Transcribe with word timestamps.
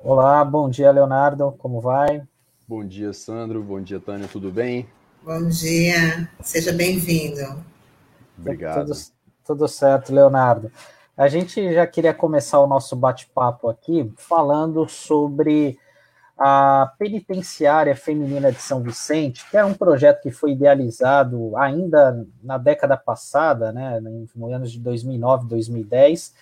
Olá, 0.00 0.44
bom 0.44 0.68
dia, 0.68 0.90
Leonardo, 0.90 1.52
como 1.52 1.80
vai? 1.80 2.26
Bom 2.66 2.84
dia, 2.84 3.12
Sandro, 3.12 3.62
bom 3.62 3.80
dia, 3.80 4.00
Tânia, 4.00 4.26
tudo 4.26 4.50
bem? 4.50 4.88
Bom 5.22 5.46
dia, 5.48 6.28
seja 6.42 6.72
bem-vindo. 6.72 7.64
Obrigado. 8.36 8.86
Tudo, 8.86 8.98
tudo 9.46 9.68
certo, 9.68 10.12
Leonardo. 10.12 10.72
A 11.20 11.28
gente 11.28 11.74
já 11.74 11.86
queria 11.86 12.14
começar 12.14 12.60
o 12.60 12.66
nosso 12.66 12.96
bate-papo 12.96 13.68
aqui 13.68 14.10
falando 14.16 14.88
sobre 14.88 15.78
a 16.38 16.94
Penitenciária 16.98 17.94
Feminina 17.94 18.50
de 18.50 18.62
São 18.62 18.82
Vicente, 18.82 19.44
que 19.50 19.54
é 19.58 19.62
um 19.62 19.74
projeto 19.74 20.22
que 20.22 20.30
foi 20.30 20.52
idealizado 20.52 21.54
ainda 21.58 22.26
na 22.42 22.56
década 22.56 22.96
passada, 22.96 23.70
né, 23.70 24.00
no 24.34 24.50
anos 24.50 24.72
de 24.72 24.80
2009, 24.80 25.46
2010, 25.46 26.34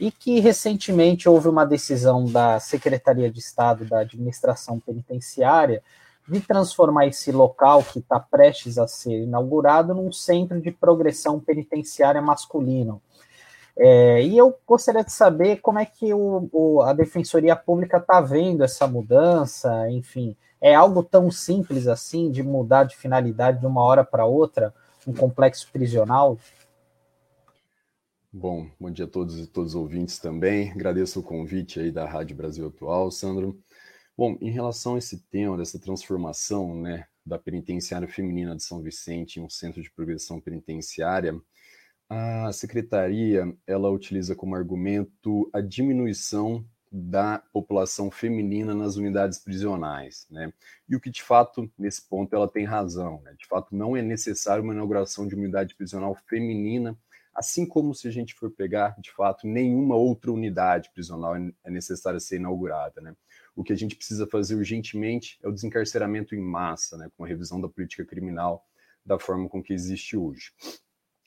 e 0.00 0.10
que 0.10 0.40
recentemente 0.40 1.28
houve 1.28 1.46
uma 1.46 1.64
decisão 1.64 2.24
da 2.24 2.58
Secretaria 2.58 3.30
de 3.30 3.38
Estado 3.38 3.84
da 3.84 4.00
Administração 4.00 4.80
Penitenciária 4.80 5.80
de 6.28 6.40
transformar 6.40 7.06
esse 7.06 7.30
local 7.30 7.84
que 7.84 8.00
está 8.00 8.18
prestes 8.18 8.78
a 8.78 8.88
ser 8.88 9.22
inaugurado 9.22 9.94
num 9.94 10.10
centro 10.10 10.60
de 10.60 10.72
progressão 10.72 11.38
penitenciária 11.38 12.20
masculino. 12.20 13.00
É, 13.76 14.22
e 14.22 14.38
eu 14.38 14.56
gostaria 14.66 15.02
de 15.02 15.12
saber 15.12 15.56
como 15.56 15.78
é 15.78 15.84
que 15.84 16.14
o, 16.14 16.48
o, 16.52 16.82
a 16.82 16.92
Defensoria 16.92 17.56
Pública 17.56 17.96
está 17.98 18.20
vendo 18.20 18.62
essa 18.62 18.86
mudança, 18.86 19.90
enfim, 19.90 20.36
é 20.60 20.74
algo 20.74 21.02
tão 21.02 21.30
simples 21.30 21.88
assim 21.88 22.30
de 22.30 22.42
mudar 22.42 22.84
de 22.84 22.96
finalidade 22.96 23.60
de 23.60 23.66
uma 23.66 23.82
hora 23.82 24.04
para 24.04 24.24
outra, 24.24 24.72
um 25.06 25.12
complexo 25.12 25.68
prisional? 25.72 26.38
Bom, 28.32 28.68
bom 28.80 28.90
dia 28.90 29.04
a 29.04 29.08
todos 29.08 29.38
e 29.38 29.46
todos 29.46 29.74
os 29.74 29.80
ouvintes 29.80 30.18
também. 30.18 30.70
Agradeço 30.70 31.20
o 31.20 31.22
convite 31.22 31.78
aí 31.80 31.90
da 31.90 32.04
Rádio 32.04 32.36
Brasil 32.36 32.66
Atual, 32.66 33.10
Sandro. 33.10 33.60
Bom, 34.16 34.36
em 34.40 34.50
relação 34.50 34.94
a 34.94 34.98
esse 34.98 35.18
tema 35.28 35.56
dessa 35.56 35.78
transformação, 35.78 36.74
né, 36.80 37.06
da 37.26 37.38
penitenciária 37.38 38.08
feminina 38.08 38.56
de 38.56 38.62
São 38.62 38.80
Vicente 38.80 39.38
em 39.38 39.42
um 39.42 39.50
centro 39.50 39.82
de 39.82 39.90
progressão 39.90 40.40
penitenciária, 40.40 41.40
a 42.08 42.52
secretaria 42.52 43.52
ela 43.66 43.90
utiliza 43.90 44.34
como 44.34 44.54
argumento 44.54 45.48
a 45.52 45.60
diminuição 45.60 46.64
da 46.90 47.42
população 47.52 48.10
feminina 48.10 48.72
nas 48.74 48.96
unidades 48.96 49.38
prisionais, 49.38 50.26
né? 50.30 50.52
E 50.88 50.94
o 50.94 51.00
que 51.00 51.10
de 51.10 51.22
fato 51.22 51.68
nesse 51.76 52.08
ponto 52.08 52.34
ela 52.36 52.48
tem 52.48 52.64
razão, 52.64 53.20
né? 53.22 53.34
De 53.36 53.46
fato 53.46 53.74
não 53.74 53.96
é 53.96 54.02
necessário 54.02 54.62
uma 54.62 54.74
inauguração 54.74 55.26
de 55.26 55.34
unidade 55.34 55.74
prisional 55.74 56.14
feminina 56.26 56.96
Assim 57.34 57.66
como 57.66 57.92
se 57.92 58.06
a 58.06 58.12
gente 58.12 58.32
for 58.32 58.48
pegar, 58.48 58.94
de 59.00 59.10
fato, 59.10 59.46
nenhuma 59.46 59.96
outra 59.96 60.30
unidade 60.30 60.88
prisional 60.94 61.34
é 61.36 61.70
necessária 61.70 62.20
ser 62.20 62.36
inaugurada, 62.36 63.00
né? 63.00 63.14
O 63.56 63.64
que 63.64 63.72
a 63.72 63.76
gente 63.76 63.96
precisa 63.96 64.26
fazer 64.26 64.54
urgentemente 64.54 65.38
é 65.42 65.48
o 65.48 65.52
desencarceramento 65.52 66.36
em 66.36 66.40
massa, 66.40 66.96
né? 66.96 67.10
Com 67.16 67.24
a 67.24 67.26
revisão 67.26 67.60
da 67.60 67.68
política 67.68 68.04
criminal 68.04 68.64
da 69.04 69.18
forma 69.18 69.48
com 69.48 69.60
que 69.60 69.72
existe 69.72 70.16
hoje. 70.16 70.52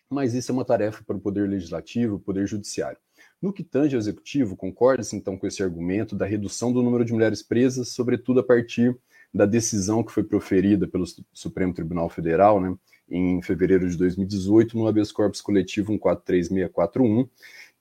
Mas 0.10 0.34
isso 0.34 0.52
é 0.52 0.54
uma 0.54 0.66
tarefa 0.66 1.04
para 1.04 1.18
o 1.18 1.20
Poder 1.20 1.50
Legislativo, 1.50 2.16
o 2.16 2.20
Poder 2.20 2.48
Judiciário. 2.48 2.98
No 3.42 3.52
que 3.52 3.64
tange 3.64 3.96
ao 3.96 4.00
Executivo, 4.00 4.56
concorda-se 4.56 5.16
então 5.16 5.38
com 5.38 5.46
esse 5.46 5.62
argumento 5.62 6.16
da 6.16 6.26
redução 6.26 6.72
do 6.72 6.82
número 6.82 7.04
de 7.04 7.14
mulheres 7.14 7.44
presas, 7.44 7.90
sobretudo 7.90 8.40
a 8.40 8.44
partir 8.44 8.98
da 9.34 9.46
decisão 9.46 10.04
que 10.04 10.12
foi 10.12 10.24
proferida 10.24 10.88
pelo 10.88 11.06
Supremo 11.34 11.74
Tribunal 11.74 12.10
Federal, 12.10 12.60
né, 12.60 12.76
em 13.10 13.42
fevereiro 13.42 13.90
de 13.90 13.98
2018, 13.98 14.78
no 14.78 14.88
habeas 14.88 15.12
corpus 15.12 15.42
coletivo 15.42 15.92
143641, 15.92 17.28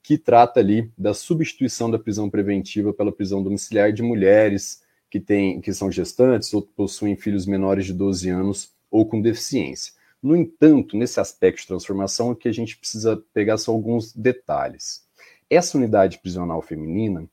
que 0.03 0.17
trata 0.17 0.59
ali 0.59 0.91
da 0.97 1.13
substituição 1.13 1.89
da 1.89 1.99
prisão 1.99 2.29
preventiva 2.29 2.93
pela 2.93 3.11
prisão 3.11 3.41
domiciliar 3.41 3.91
de 3.91 4.03
mulheres 4.03 4.83
que, 5.09 5.19
têm, 5.19 5.59
que 5.59 5.73
são 5.73 5.91
gestantes 5.91 6.53
ou 6.53 6.61
possuem 6.61 7.15
filhos 7.15 7.45
menores 7.45 7.85
de 7.85 7.93
12 7.93 8.29
anos 8.29 8.73
ou 8.91 9.05
com 9.05 9.21
deficiência. 9.21 9.93
No 10.27 10.35
entanto, 10.35 10.97
nesse 10.97 11.21
aspecto 11.21 11.61
de 11.61 11.67
transformação, 11.67 12.31
o 12.31 12.35
que 12.35 12.49
a 12.49 12.51
gente 12.51 12.77
precisa 12.77 13.23
pegar 13.33 13.57
são 13.57 13.73
alguns 13.73 14.13
detalhes. 14.13 15.05
Essa 15.49 15.77
unidade 15.77 16.19
prisional 16.19 16.61
feminina, 16.61 17.25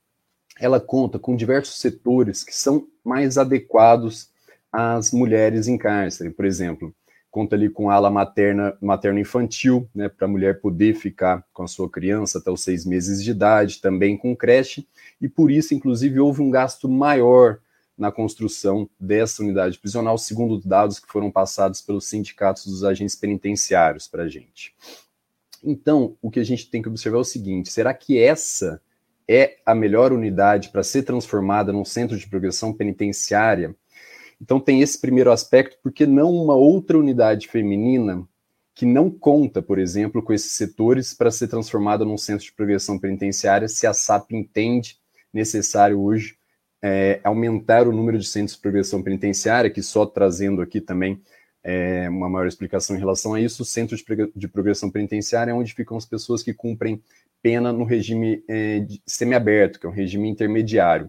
ela 0.60 0.78
conta 0.78 1.18
com 1.18 1.34
diversos 1.34 1.80
setores 1.80 2.44
que 2.44 2.54
são 2.54 2.86
mais 3.02 3.36
adequados 3.36 4.30
às 4.72 5.10
mulheres 5.10 5.66
em 5.66 5.76
cárcere. 5.76 6.30
Por 6.30 6.44
exemplo, 6.44 6.94
conta 7.32 7.56
ali 7.56 7.68
com 7.68 7.90
ala 7.90 8.08
materna, 8.08 8.78
materno-infantil, 8.80 9.88
né, 9.92 10.08
para 10.08 10.26
a 10.28 10.30
mulher 10.30 10.60
poder 10.60 10.94
ficar 10.94 11.44
com 11.52 11.64
a 11.64 11.68
sua 11.68 11.90
criança 11.90 12.38
até 12.38 12.48
os 12.48 12.62
seis 12.62 12.86
meses 12.86 13.24
de 13.24 13.32
idade, 13.32 13.80
também 13.80 14.16
com 14.16 14.36
creche, 14.36 14.86
e 15.20 15.28
por 15.28 15.50
isso, 15.50 15.74
inclusive, 15.74 16.20
houve 16.20 16.42
um 16.42 16.50
gasto 16.50 16.88
maior 16.88 17.58
na 17.96 18.10
construção 18.10 18.88
dessa 18.98 19.42
unidade 19.42 19.78
prisional, 19.78 20.18
segundo 20.18 20.60
dados 20.60 20.98
que 20.98 21.06
foram 21.06 21.30
passados 21.30 21.80
pelos 21.80 22.06
sindicatos 22.06 22.66
dos 22.66 22.84
agentes 22.84 23.14
penitenciários 23.14 24.08
para 24.08 24.24
a 24.24 24.28
gente. 24.28 24.74
Então, 25.62 26.16
o 26.20 26.30
que 26.30 26.40
a 26.40 26.44
gente 26.44 26.68
tem 26.68 26.82
que 26.82 26.88
observar 26.88 27.18
é 27.18 27.20
o 27.20 27.24
seguinte: 27.24 27.70
será 27.70 27.94
que 27.94 28.18
essa 28.18 28.80
é 29.26 29.56
a 29.64 29.74
melhor 29.74 30.12
unidade 30.12 30.68
para 30.70 30.82
ser 30.82 31.02
transformada 31.02 31.72
num 31.72 31.84
centro 31.84 32.18
de 32.18 32.28
progressão 32.28 32.72
penitenciária 32.72 33.74
então 34.40 34.60
tem 34.60 34.82
esse 34.82 35.00
primeiro 35.00 35.32
aspecto, 35.32 35.78
porque 35.82 36.06
não 36.06 36.30
uma 36.30 36.54
outra 36.54 36.98
unidade 36.98 37.48
feminina 37.48 38.26
que 38.74 38.84
não 38.84 39.08
conta, 39.08 39.62
por 39.62 39.78
exemplo, 39.78 40.22
com 40.22 40.32
esses 40.32 40.52
setores 40.52 41.14
para 41.14 41.30
ser 41.30 41.48
transformada 41.48 42.04
num 42.04 42.18
centro 42.18 42.44
de 42.44 42.52
progressão 42.52 42.98
penitenciária, 42.98 43.68
se 43.68 43.86
a 43.86 43.94
SAP 43.94 44.32
entende 44.32 44.98
necessário 45.32 46.00
hoje 46.00 46.36
é, 46.86 47.18
aumentar 47.24 47.88
o 47.88 47.92
número 47.92 48.18
de 48.18 48.26
centros 48.26 48.56
de 48.56 48.60
progressão 48.60 49.02
penitenciária, 49.02 49.70
que 49.70 49.82
só 49.82 50.04
trazendo 50.04 50.60
aqui 50.60 50.82
também 50.82 51.18
é, 51.62 52.06
uma 52.10 52.28
maior 52.28 52.46
explicação 52.46 52.94
em 52.94 52.98
relação 52.98 53.32
a 53.32 53.40
isso, 53.40 53.62
o 53.62 53.64
centro 53.64 53.96
de, 53.96 54.04
de 54.36 54.46
progressão 54.46 54.90
penitenciária 54.90 55.50
é 55.50 55.54
onde 55.54 55.72
ficam 55.72 55.96
as 55.96 56.04
pessoas 56.04 56.42
que 56.42 56.52
cumprem 56.52 57.02
pena 57.40 57.72
no 57.72 57.84
regime 57.84 58.44
é, 58.46 58.86
semiaberto, 59.06 59.80
que 59.80 59.86
é 59.86 59.88
um 59.88 59.92
regime 59.92 60.28
intermediário. 60.28 61.08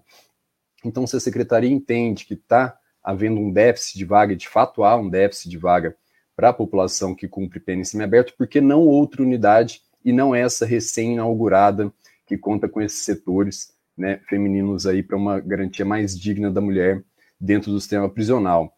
Então, 0.85 1.06
se 1.06 1.18
a 1.18 1.19
secretaria 1.19 1.69
entende 1.69 2.25
que 2.25 2.35
está 2.35 2.80
havendo 3.03 3.41
um 3.41 3.52
déficit 3.52 3.97
de 3.97 4.06
vaga, 4.06 4.34
de 4.34 4.47
fato 4.47 4.81
há 4.81 4.96
um 4.96 5.09
déficit 5.09 5.50
de 5.50 5.58
vaga 5.58 5.94
para 6.38 6.50
a 6.50 6.53
população 6.53 7.14
que 7.14 7.28
cumpre 7.28 7.59
pena 7.59 7.81
em 7.81 7.85
semiaberto, 7.85 8.34
porque 8.38 8.62
não 8.62 8.80
outra 8.88 9.22
unidade 9.22 9.81
e 10.06 10.14
não 10.14 10.34
essa 10.34 10.66
recém-inaugurada 10.66 11.91
que 12.25 12.38
conta 12.38 12.69
com 12.69 12.81
esses 12.81 13.00
setores 13.00 13.75
né, 13.97 14.19
femininos 14.28 14.85
aí 14.85 15.01
para 15.01 15.17
uma 15.17 15.39
garantia 15.39 15.85
mais 15.85 16.17
digna 16.19 16.51
da 16.51 16.61
mulher 16.61 17.03
dentro 17.39 17.72
do 17.72 17.79
sistema 17.79 18.09
prisional. 18.09 18.75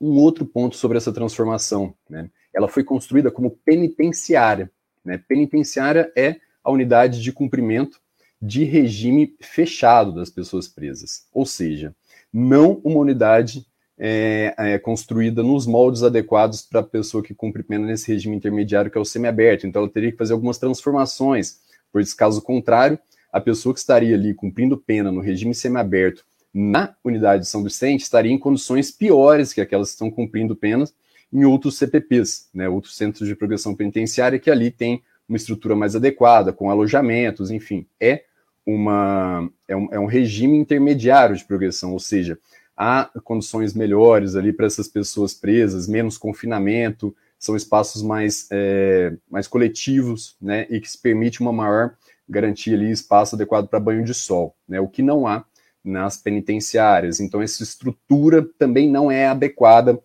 Um 0.00 0.12
outro 0.12 0.46
ponto 0.46 0.76
sobre 0.76 0.96
essa 0.96 1.12
transformação, 1.12 1.94
né, 2.08 2.30
ela 2.54 2.68
foi 2.68 2.84
construída 2.84 3.30
como 3.30 3.50
penitenciária. 3.64 4.70
Né? 5.04 5.18
Penitenciária 5.28 6.12
é 6.16 6.36
a 6.62 6.70
unidade 6.70 7.22
de 7.22 7.32
cumprimento 7.32 8.00
de 8.40 8.64
regime 8.64 9.34
fechado 9.40 10.14
das 10.14 10.30
pessoas 10.30 10.68
presas, 10.68 11.26
ou 11.32 11.44
seja, 11.44 11.94
não 12.32 12.80
uma 12.84 13.00
unidade 13.00 13.66
é, 13.98 14.54
é, 14.56 14.78
construída 14.78 15.42
nos 15.42 15.66
moldes 15.66 16.04
adequados 16.04 16.62
para 16.62 16.80
a 16.80 16.84
pessoa 16.84 17.22
que 17.22 17.34
cumpre 17.34 17.64
pena 17.64 17.84
nesse 17.86 18.12
regime 18.12 18.36
intermediário, 18.36 18.90
que 18.90 18.96
é 18.96 19.00
o 19.00 19.04
semiaberto. 19.04 19.66
Então, 19.66 19.82
ela 19.82 19.90
teria 19.90 20.12
que 20.12 20.18
fazer 20.18 20.34
algumas 20.34 20.58
transformações, 20.58 21.58
pois, 21.92 22.14
caso 22.14 22.40
contrário, 22.40 22.98
a 23.38 23.40
pessoa 23.40 23.72
que 23.72 23.80
estaria 23.80 24.14
ali 24.14 24.34
cumprindo 24.34 24.76
pena 24.76 25.10
no 25.10 25.20
regime 25.20 25.54
semiaberto 25.54 26.24
na 26.52 26.94
unidade 27.04 27.42
de 27.42 27.48
São 27.48 27.62
Vicente 27.62 28.02
estaria 28.02 28.32
em 28.32 28.38
condições 28.38 28.90
piores 28.90 29.52
que 29.52 29.60
aquelas 29.60 29.88
que 29.88 29.94
estão 29.94 30.10
cumprindo 30.10 30.56
penas 30.56 30.94
em 31.32 31.44
outros 31.44 31.76
CPPs, 31.76 32.48
né, 32.54 32.68
outros 32.68 32.96
centros 32.96 33.28
de 33.28 33.34
progressão 33.34 33.74
penitenciária, 33.74 34.38
que 34.38 34.50
ali 34.50 34.70
tem 34.70 35.02
uma 35.28 35.36
estrutura 35.36 35.76
mais 35.76 35.94
adequada, 35.94 36.52
com 36.52 36.70
alojamentos, 36.70 37.50
enfim, 37.50 37.86
é 38.00 38.24
uma, 38.64 39.48
é 39.66 39.76
um, 39.76 39.88
é 39.92 40.00
um 40.00 40.06
regime 40.06 40.56
intermediário 40.56 41.36
de 41.36 41.44
progressão, 41.44 41.92
ou 41.92 41.98
seja, 41.98 42.38
há 42.76 43.10
condições 43.22 43.74
melhores 43.74 44.36
ali 44.36 44.52
para 44.52 44.66
essas 44.66 44.88
pessoas 44.88 45.34
presas, 45.34 45.86
menos 45.86 46.16
confinamento, 46.16 47.14
são 47.38 47.54
espaços 47.54 48.02
mais, 48.02 48.48
é, 48.50 49.14
mais 49.30 49.46
coletivos, 49.46 50.36
né, 50.40 50.66
e 50.70 50.80
que 50.80 50.90
se 50.90 51.00
permite 51.00 51.40
uma 51.40 51.52
maior 51.52 51.94
garantia 52.28 52.74
ali, 52.74 52.90
espaço 52.90 53.34
adequado 53.34 53.68
para 53.68 53.80
banho 53.80 54.04
de 54.04 54.14
sol, 54.14 54.54
né, 54.68 54.80
o 54.80 54.88
que 54.88 55.02
não 55.02 55.26
há 55.26 55.44
nas 55.84 56.16
penitenciárias. 56.16 57.20
Então, 57.20 57.40
essa 57.40 57.62
estrutura 57.62 58.46
também 58.58 58.90
não 58.90 59.10
é 59.10 59.26
adequada 59.26 59.98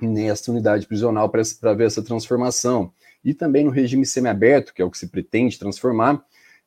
nessa 0.00 0.50
unidade 0.50 0.86
prisional 0.86 1.28
para 1.28 1.74
ver 1.74 1.86
essa 1.86 2.02
transformação. 2.02 2.92
E 3.24 3.32
também 3.32 3.64
no 3.64 3.70
regime 3.70 4.04
semiaberto, 4.04 4.74
que 4.74 4.82
é 4.82 4.84
o 4.84 4.90
que 4.90 4.98
se 4.98 5.08
pretende 5.08 5.58
transformar, 5.58 6.24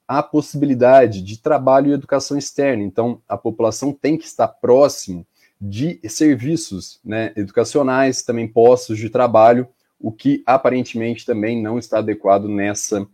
a 0.07 0.23
possibilidade 0.23 1.21
de 1.21 1.37
trabalho 1.37 1.91
e 1.91 1.93
educação 1.93 2.37
externa. 2.37 2.83
Então, 2.83 3.21
a 3.27 3.37
população 3.37 3.93
tem 3.93 4.17
que 4.17 4.25
estar 4.25 4.47
próximo 4.47 5.25
de 5.61 5.99
serviços 6.09 6.99
né, 7.03 7.31
educacionais, 7.35 8.23
também 8.23 8.47
postos 8.47 8.97
de 8.97 9.09
trabalho, 9.09 9.67
o 9.99 10.11
que 10.11 10.41
aparentemente 10.45 11.25
também 11.25 11.61
não 11.61 11.77
está 11.77 11.99
adequado 11.99 12.47
nessa 12.47 13.05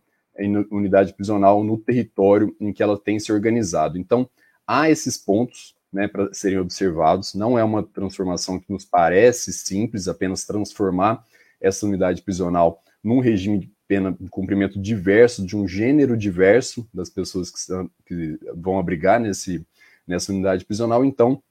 unidade 0.69 1.13
prisional 1.13 1.63
no 1.63 1.77
território 1.77 2.55
em 2.59 2.73
que 2.73 2.83
ela 2.83 2.99
tem 2.99 3.19
se 3.19 3.31
organizado. 3.31 3.97
Então, 3.97 4.29
há 4.67 4.89
esses 4.89 5.17
pontos 5.17 5.75
né, 5.91 6.07
para 6.07 6.33
serem 6.33 6.59
observados. 6.59 7.33
Não 7.33 7.57
é 7.57 7.63
uma 7.63 7.81
transformação 7.81 8.59
que 8.59 8.71
nos 8.71 8.83
parece 8.83 9.53
simples, 9.53 10.07
apenas 10.07 10.43
transformar 10.43 11.23
essa 11.59 11.85
unidade 11.85 12.21
prisional 12.21 12.83
num 13.03 13.19
regime 13.19 13.59
de 13.59 13.71
pena 13.87 14.15
de 14.19 14.29
cumprimento 14.29 14.79
diverso, 14.81 15.45
de 15.45 15.55
um 15.55 15.67
gênero 15.67 16.17
diverso 16.17 16.87
das 16.93 17.09
pessoas 17.09 17.51
que, 17.51 17.59
são, 17.59 17.89
que 18.05 18.37
vão 18.55 18.79
abrigar 18.79 19.19
nesse, 19.19 19.65
nessa 20.07 20.31
unidade 20.31 20.65
prisional. 20.65 21.05
Então, 21.05 21.41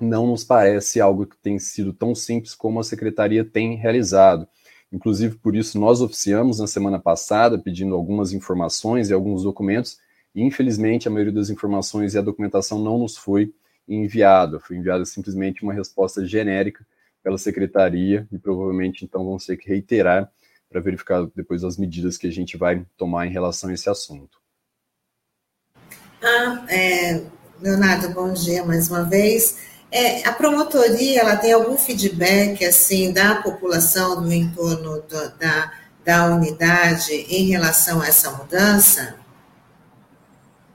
não 0.00 0.26
nos 0.26 0.44
parece 0.44 1.00
algo 1.00 1.26
que 1.26 1.36
tem 1.36 1.58
sido 1.58 1.92
tão 1.92 2.14
simples 2.14 2.54
como 2.54 2.80
a 2.80 2.84
secretaria 2.84 3.44
tem 3.44 3.76
realizado. 3.76 4.46
Inclusive, 4.92 5.36
por 5.36 5.54
isso, 5.54 5.78
nós 5.78 6.00
oficiamos 6.00 6.58
na 6.58 6.66
semana 6.66 6.98
passada 6.98 7.58
pedindo 7.58 7.94
algumas 7.94 8.32
informações 8.32 9.08
e 9.08 9.12
alguns 9.12 9.44
documentos, 9.44 9.98
e 10.34 10.42
infelizmente 10.42 11.06
a 11.06 11.10
maioria 11.10 11.32
das 11.32 11.50
informações 11.50 12.14
e 12.14 12.18
a 12.18 12.22
documentação 12.22 12.78
não 12.78 12.98
nos 12.98 13.16
foi 13.16 13.52
enviada. 13.86 14.58
Foi 14.58 14.76
enviada 14.76 15.04
simplesmente 15.04 15.62
uma 15.62 15.72
resposta 15.72 16.26
genérica 16.26 16.84
pela 17.22 17.38
secretaria, 17.38 18.26
e 18.32 18.38
provavelmente 18.38 19.04
então 19.04 19.24
vão 19.24 19.36
ter 19.36 19.56
que 19.56 19.68
reiterar 19.68 20.30
para 20.68 20.80
verificar 20.80 21.26
depois 21.34 21.64
as 21.64 21.76
medidas 21.76 22.16
que 22.16 22.26
a 22.26 22.32
gente 22.32 22.56
vai 22.56 22.84
tomar 22.96 23.26
em 23.26 23.30
relação 23.30 23.70
a 23.70 23.74
esse 23.74 23.90
assunto. 23.90 24.40
Ah, 26.22 26.66
é, 26.68 27.24
Leonardo, 27.60 28.10
bom 28.10 28.32
dia 28.32 28.64
mais 28.64 28.88
uma 28.88 29.02
vez. 29.04 29.69
É, 29.92 30.26
a 30.26 30.32
promotoria 30.32 31.20
ela 31.20 31.36
tem 31.36 31.52
algum 31.52 31.76
feedback 31.76 32.64
assim 32.64 33.12
da 33.12 33.42
população 33.42 34.22
do 34.22 34.32
entorno 34.32 35.02
do, 35.02 35.38
da, 35.38 35.72
da 36.04 36.26
unidade 36.26 37.12
em 37.12 37.48
relação 37.48 38.00
a 38.00 38.06
essa 38.06 38.30
mudança? 38.30 39.16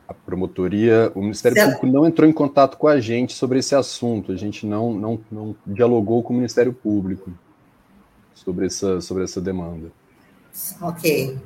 A 0.07 0.13
promotoria, 0.13 1.11
o 1.15 1.21
Ministério. 1.21 1.63
Público 1.63 1.87
não 1.87 2.05
entrou 2.05 2.29
em 2.29 2.33
contato 2.33 2.77
com 2.77 2.87
a 2.87 2.99
gente 2.99 3.33
sobre 3.33 3.59
esse 3.59 3.73
assunto. 3.73 4.31
A 4.31 4.35
gente 4.35 4.65
não, 4.65 4.93
não, 4.93 5.19
não 5.31 5.55
dialogou 5.65 6.21
com 6.21 6.33
o 6.33 6.35
Ministério 6.35 6.73
Público 6.73 7.31
sobre 8.33 8.67
essa, 8.67 8.99
sobre 9.01 9.23
essa 9.23 9.39
demanda. 9.39 9.91
Ok. 10.81 11.37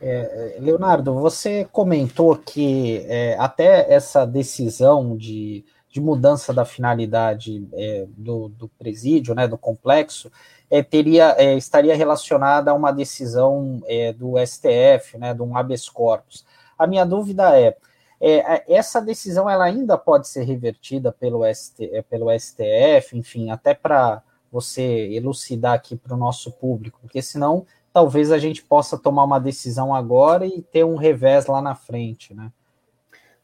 É, 0.00 0.58
Leonardo, 0.60 1.14
você 1.14 1.66
comentou 1.72 2.36
que 2.36 3.02
é, 3.06 3.34
até 3.38 3.92
essa 3.92 4.26
decisão 4.26 5.16
de 5.16 5.64
de 5.96 6.00
mudança 6.02 6.52
da 6.52 6.66
finalidade 6.66 7.66
é, 7.72 8.04
do, 8.18 8.50
do, 8.50 8.68
presídio, 8.68 9.34
né, 9.34 9.48
do 9.48 9.56
complexo, 9.56 10.30
é, 10.70 10.82
teria, 10.82 11.34
é, 11.38 11.54
estaria 11.54 11.96
relacionada 11.96 12.70
a 12.70 12.74
uma 12.74 12.92
decisão 12.92 13.82
é, 13.86 14.12
do 14.12 14.34
STF, 14.46 15.16
né, 15.16 15.32
de 15.32 15.40
um 15.40 15.56
habeas 15.56 15.88
corpus. 15.88 16.44
A 16.78 16.86
minha 16.86 17.06
dúvida 17.06 17.58
é, 17.58 17.78
é, 18.20 18.74
essa 18.74 19.00
decisão 19.00 19.48
ela 19.48 19.64
ainda 19.64 19.96
pode 19.96 20.28
ser 20.28 20.44
revertida 20.44 21.10
pelo, 21.10 21.42
ST, 21.54 21.88
é, 21.90 22.02
pelo 22.02 22.26
STF, 22.38 23.16
enfim, 23.16 23.48
até 23.50 23.72
para 23.72 24.22
você 24.52 24.82
elucidar 25.14 25.72
aqui 25.72 25.96
para 25.96 26.12
o 26.12 26.18
nosso 26.18 26.52
público, 26.52 26.98
porque 27.00 27.22
senão 27.22 27.64
talvez 27.90 28.30
a 28.30 28.36
gente 28.36 28.62
possa 28.62 28.98
tomar 28.98 29.24
uma 29.24 29.40
decisão 29.40 29.94
agora 29.94 30.44
e 30.44 30.60
ter 30.60 30.84
um 30.84 30.96
revés 30.96 31.46
lá 31.46 31.62
na 31.62 31.74
frente, 31.74 32.34
né? 32.34 32.52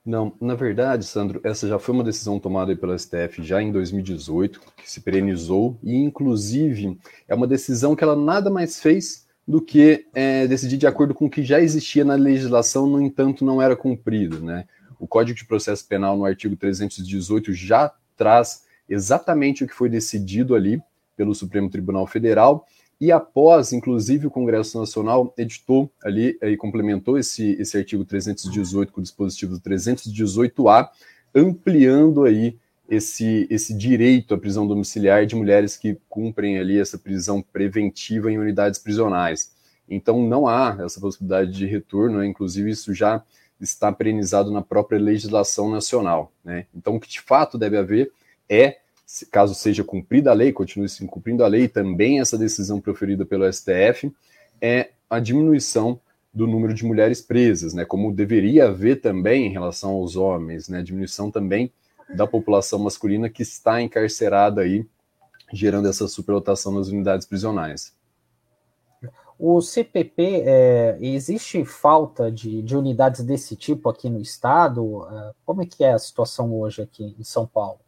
Não, 0.04 0.32
na 0.40 0.56
verdade, 0.56 1.04
Sandro, 1.04 1.40
essa 1.44 1.68
já 1.68 1.78
foi 1.78 1.94
uma 1.94 2.02
decisão 2.02 2.38
tomada 2.38 2.74
pelo 2.74 2.98
STF 2.98 3.40
já 3.40 3.62
em 3.62 3.70
2018, 3.70 4.60
que 4.76 4.90
se 4.90 5.00
perenizou, 5.00 5.78
e 5.80 5.94
inclusive 5.94 6.98
é 7.28 7.34
uma 7.34 7.46
decisão 7.46 7.94
que 7.94 8.02
ela 8.02 8.16
nada 8.16 8.50
mais 8.50 8.80
fez 8.80 9.28
do 9.46 9.60
que 9.60 10.06
é, 10.12 10.46
decidir 10.48 10.76
de 10.76 10.88
acordo 10.88 11.14
com 11.14 11.26
o 11.26 11.30
que 11.30 11.44
já 11.44 11.60
existia 11.60 12.04
na 12.04 12.14
legislação, 12.14 12.86
no 12.86 13.00
entanto, 13.00 13.44
não 13.44 13.62
era 13.62 13.76
cumprido. 13.76 14.40
Né? 14.40 14.66
O 14.98 15.06
Código 15.06 15.38
de 15.38 15.44
Processo 15.44 15.86
Penal, 15.86 16.16
no 16.16 16.24
artigo 16.24 16.56
318, 16.56 17.52
já 17.52 17.92
traz 18.16 18.64
exatamente 18.88 19.62
o 19.62 19.68
que 19.68 19.74
foi 19.74 19.88
decidido 19.88 20.54
ali 20.54 20.80
pelo 21.16 21.34
Supremo 21.34 21.70
Tribunal 21.70 22.06
Federal, 22.06 22.66
e 23.02 23.10
após, 23.10 23.72
inclusive, 23.72 24.28
o 24.28 24.30
Congresso 24.30 24.78
Nacional 24.78 25.34
editou 25.36 25.90
ali 26.04 26.38
e 26.40 26.56
complementou 26.56 27.18
esse, 27.18 27.60
esse 27.60 27.76
artigo 27.76 28.04
318 28.04 28.92
com 28.92 29.00
o 29.00 29.02
dispositivo 29.02 29.58
318A, 29.58 30.88
ampliando 31.34 32.22
aí 32.22 32.56
esse, 32.88 33.48
esse 33.50 33.76
direito 33.76 34.34
à 34.34 34.38
prisão 34.38 34.68
domiciliar 34.68 35.26
de 35.26 35.34
mulheres 35.34 35.76
que 35.76 35.98
cumprem 36.08 36.60
ali 36.60 36.78
essa 36.78 36.96
prisão 36.96 37.42
preventiva 37.42 38.30
em 38.30 38.38
unidades 38.38 38.78
prisionais. 38.78 39.50
Então 39.88 40.24
não 40.24 40.46
há 40.46 40.78
essa 40.84 41.00
possibilidade 41.00 41.50
de 41.50 41.66
retorno, 41.66 42.18
né? 42.18 42.26
inclusive 42.26 42.70
isso 42.70 42.94
já 42.94 43.20
está 43.60 43.90
perenizado 43.90 44.52
na 44.52 44.62
própria 44.62 45.00
legislação 45.00 45.68
nacional. 45.68 46.32
Né? 46.44 46.66
Então 46.72 46.94
o 46.94 47.00
que 47.00 47.08
de 47.08 47.20
fato 47.20 47.58
deve 47.58 47.76
haver 47.76 48.12
é 48.48 48.78
caso 49.30 49.54
seja 49.54 49.84
cumprida 49.84 50.30
a 50.30 50.34
lei, 50.34 50.52
continue 50.52 50.88
se 50.88 51.06
cumprindo 51.06 51.44
a 51.44 51.48
lei, 51.48 51.68
também 51.68 52.20
essa 52.20 52.38
decisão 52.38 52.80
proferida 52.80 53.26
pelo 53.26 53.50
STF, 53.50 54.12
é 54.60 54.90
a 55.08 55.18
diminuição 55.18 56.00
do 56.32 56.46
número 56.46 56.72
de 56.72 56.84
mulheres 56.84 57.20
presas, 57.20 57.74
né, 57.74 57.84
como 57.84 58.12
deveria 58.12 58.68
haver 58.68 59.00
também 59.00 59.46
em 59.46 59.50
relação 59.50 59.90
aos 59.90 60.16
homens, 60.16 60.68
né, 60.68 60.82
diminuição 60.82 61.30
também 61.30 61.70
da 62.14 62.26
população 62.26 62.78
masculina 62.78 63.28
que 63.28 63.42
está 63.42 63.82
encarcerada 63.82 64.62
aí, 64.62 64.86
gerando 65.52 65.88
essa 65.88 66.08
superlotação 66.08 66.72
nas 66.72 66.88
unidades 66.88 67.26
prisionais. 67.26 67.94
O 69.38 69.60
CPP, 69.60 70.42
é, 70.46 70.98
existe 71.00 71.64
falta 71.64 72.30
de, 72.30 72.62
de, 72.62 72.76
unidades 72.76 73.24
desse 73.24 73.56
tipo 73.56 73.88
aqui 73.88 74.08
no 74.08 74.20
estado? 74.20 75.04
É, 75.10 75.32
como 75.44 75.62
é 75.62 75.66
que 75.66 75.82
é 75.82 75.92
a 75.92 75.98
situação 75.98 76.54
hoje 76.54 76.80
aqui 76.80 77.14
em 77.18 77.24
São 77.24 77.46
Paulo? 77.46 77.80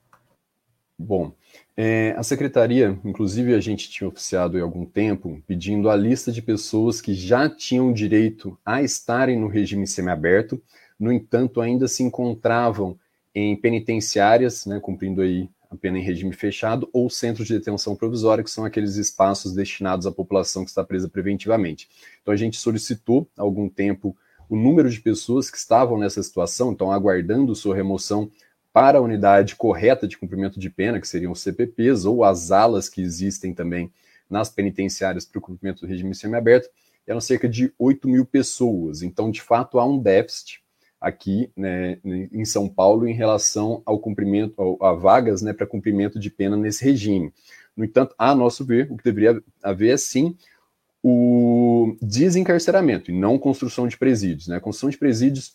Bom, 0.96 1.34
é, 1.76 2.14
a 2.16 2.22
secretaria, 2.22 2.98
inclusive 3.04 3.52
a 3.52 3.60
gente 3.60 3.90
tinha 3.90 4.06
oficiado 4.06 4.56
há 4.56 4.62
algum 4.62 4.86
tempo, 4.86 5.42
pedindo 5.44 5.90
a 5.90 5.96
lista 5.96 6.30
de 6.30 6.40
pessoas 6.40 7.00
que 7.00 7.14
já 7.14 7.48
tinham 7.48 7.92
direito 7.92 8.56
a 8.64 8.80
estarem 8.80 9.38
no 9.38 9.48
regime 9.48 9.86
semiaberto, 9.86 10.62
no 10.98 11.12
entanto, 11.12 11.60
ainda 11.60 11.88
se 11.88 12.04
encontravam 12.04 12.96
em 13.34 13.56
penitenciárias, 13.56 14.64
né, 14.64 14.78
cumprindo 14.78 15.20
aí 15.20 15.48
a 15.68 15.76
pena 15.76 15.98
em 15.98 16.02
regime 16.02 16.32
fechado, 16.32 16.88
ou 16.92 17.10
centros 17.10 17.48
de 17.48 17.58
detenção 17.58 17.96
provisória, 17.96 18.44
que 18.44 18.50
são 18.50 18.64
aqueles 18.64 18.94
espaços 18.94 19.52
destinados 19.52 20.06
à 20.06 20.12
população 20.12 20.62
que 20.62 20.70
está 20.70 20.84
presa 20.84 21.08
preventivamente. 21.08 21.88
Então 22.22 22.32
a 22.32 22.36
gente 22.36 22.56
solicitou 22.56 23.28
há 23.36 23.42
algum 23.42 23.68
tempo 23.68 24.16
o 24.48 24.56
número 24.56 24.88
de 24.88 25.00
pessoas 25.00 25.50
que 25.50 25.56
estavam 25.56 25.98
nessa 25.98 26.22
situação, 26.22 26.70
então 26.70 26.92
aguardando 26.92 27.56
sua 27.56 27.74
remoção 27.74 28.30
para 28.74 28.98
a 28.98 29.00
unidade 29.00 29.54
correta 29.54 30.08
de 30.08 30.18
cumprimento 30.18 30.58
de 30.58 30.68
pena, 30.68 31.00
que 31.00 31.06
seriam 31.06 31.30
os 31.30 31.40
CPPs, 31.40 32.04
ou 32.04 32.24
as 32.24 32.50
alas 32.50 32.88
que 32.88 33.00
existem 33.00 33.54
também 33.54 33.92
nas 34.28 34.50
penitenciárias 34.50 35.24
para 35.24 35.38
o 35.38 35.42
cumprimento 35.42 35.82
do 35.82 35.86
regime 35.86 36.12
semiaberto, 36.12 36.68
eram 37.06 37.20
cerca 37.20 37.48
de 37.48 37.72
8 37.78 38.08
mil 38.08 38.26
pessoas. 38.26 39.00
Então, 39.00 39.30
de 39.30 39.40
fato, 39.40 39.78
há 39.78 39.86
um 39.86 39.96
déficit 39.96 40.60
aqui 41.00 41.52
né, 41.56 41.98
em 42.04 42.44
São 42.44 42.68
Paulo 42.68 43.06
em 43.06 43.14
relação 43.14 43.80
ao 43.86 43.96
cumprimento, 43.96 44.76
a 44.82 44.92
vagas 44.92 45.40
né, 45.40 45.52
para 45.52 45.68
cumprimento 45.68 46.18
de 46.18 46.28
pena 46.28 46.56
nesse 46.56 46.84
regime. 46.84 47.32
No 47.76 47.84
entanto, 47.84 48.12
a 48.18 48.34
nosso 48.34 48.64
ver, 48.64 48.90
o 48.90 48.96
que 48.96 49.04
deveria 49.04 49.40
haver 49.62 49.94
é 49.94 49.96
sim 49.96 50.36
o 51.00 51.96
desencarceramento 52.02 53.12
e 53.12 53.14
não 53.14 53.38
construção 53.38 53.86
de 53.86 53.96
presídios. 53.96 54.48
Né? 54.48 54.56
A 54.56 54.60
construção 54.60 54.90
de 54.90 54.98
presídios 54.98 55.54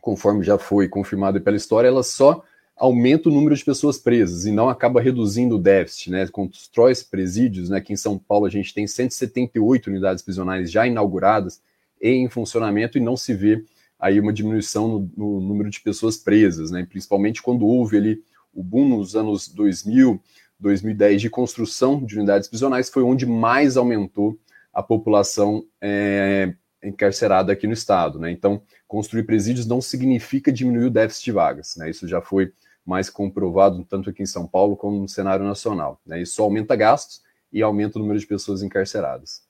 conforme 0.00 0.44
já 0.44 0.58
foi 0.58 0.88
confirmado 0.88 1.40
pela 1.40 1.56
história, 1.56 1.88
ela 1.88 2.02
só 2.02 2.42
aumenta 2.76 3.28
o 3.28 3.32
número 3.32 3.56
de 3.56 3.64
pessoas 3.64 3.98
presas 3.98 4.46
e 4.46 4.52
não 4.52 4.68
acaba 4.68 5.00
reduzindo 5.00 5.56
o 5.56 5.58
déficit, 5.58 6.10
né? 6.10 6.26
Constrói 6.28 6.92
presídios, 7.10 7.68
né? 7.68 7.78
Aqui 7.78 7.92
em 7.92 7.96
São 7.96 8.16
Paulo 8.16 8.46
a 8.46 8.50
gente 8.50 8.72
tem 8.72 8.86
178 8.86 9.88
unidades 9.88 10.22
prisionais 10.22 10.70
já 10.70 10.86
inauguradas 10.86 11.60
e 12.00 12.10
em 12.10 12.28
funcionamento 12.28 12.96
e 12.96 13.00
não 13.00 13.16
se 13.16 13.34
vê 13.34 13.64
aí 13.98 14.20
uma 14.20 14.32
diminuição 14.32 14.86
no, 14.86 15.10
no 15.16 15.40
número 15.40 15.68
de 15.68 15.80
pessoas 15.80 16.16
presas, 16.16 16.70
né? 16.70 16.86
Principalmente 16.88 17.42
quando 17.42 17.66
houve 17.66 17.96
ali 17.96 18.22
o 18.54 18.62
boom 18.62 18.88
nos 18.88 19.16
anos 19.16 19.48
2000, 19.48 20.20
2010 20.60 21.20
de 21.20 21.30
construção 21.30 22.04
de 22.04 22.16
unidades 22.16 22.48
prisionais, 22.48 22.88
foi 22.88 23.02
onde 23.02 23.26
mais 23.26 23.76
aumentou 23.76 24.38
a 24.72 24.82
população 24.82 25.64
é, 25.80 26.54
encarcerada 26.82 27.52
aqui 27.52 27.66
no 27.66 27.72
estado, 27.72 28.18
né? 28.18 28.30
Então, 28.30 28.62
construir 28.86 29.24
presídios 29.24 29.66
não 29.66 29.80
significa 29.80 30.52
diminuir 30.52 30.86
o 30.86 30.90
déficit 30.90 31.24
de 31.26 31.32
vagas, 31.32 31.76
né? 31.76 31.90
Isso 31.90 32.06
já 32.06 32.20
foi 32.20 32.52
mais 32.84 33.10
comprovado 33.10 33.84
tanto 33.84 34.08
aqui 34.08 34.22
em 34.22 34.26
São 34.26 34.46
Paulo 34.46 34.76
como 34.76 35.00
no 35.00 35.08
cenário 35.08 35.44
nacional, 35.44 36.00
né? 36.06 36.22
Isso 36.22 36.42
aumenta 36.42 36.76
gastos 36.76 37.22
e 37.52 37.62
aumenta 37.62 37.98
o 37.98 38.02
número 38.02 38.18
de 38.18 38.26
pessoas 38.26 38.62
encarceradas. 38.62 39.42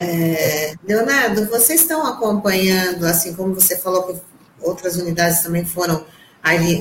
É, 0.00 0.74
Leonardo, 0.84 1.46
vocês 1.46 1.80
estão 1.80 2.06
acompanhando, 2.06 3.04
assim 3.04 3.34
como 3.34 3.54
você 3.54 3.76
falou 3.78 4.06
que 4.06 4.20
outras 4.60 4.96
unidades 4.96 5.42
também 5.42 5.64
foram 5.64 6.06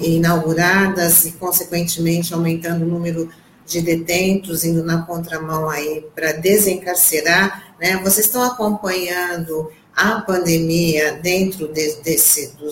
inauguradas 0.04 1.26
e, 1.26 1.32
consequentemente, 1.34 2.34
aumentando 2.34 2.86
o 2.86 2.88
número 2.88 3.30
de 3.68 3.82
detentos, 3.82 4.64
indo 4.64 4.82
na 4.84 5.02
contramão 5.06 5.70
aí 5.70 6.06
para 6.16 6.32
desencarcerar, 6.32 7.76
né? 7.80 7.98
Vocês 7.98 8.26
estão 8.26 8.42
acompanhando 8.42 9.70
a 9.94 10.22
pandemia 10.22 11.14
dentro 11.22 11.68
de, 11.68 11.96
desse, 11.98 12.56
do, 12.56 12.72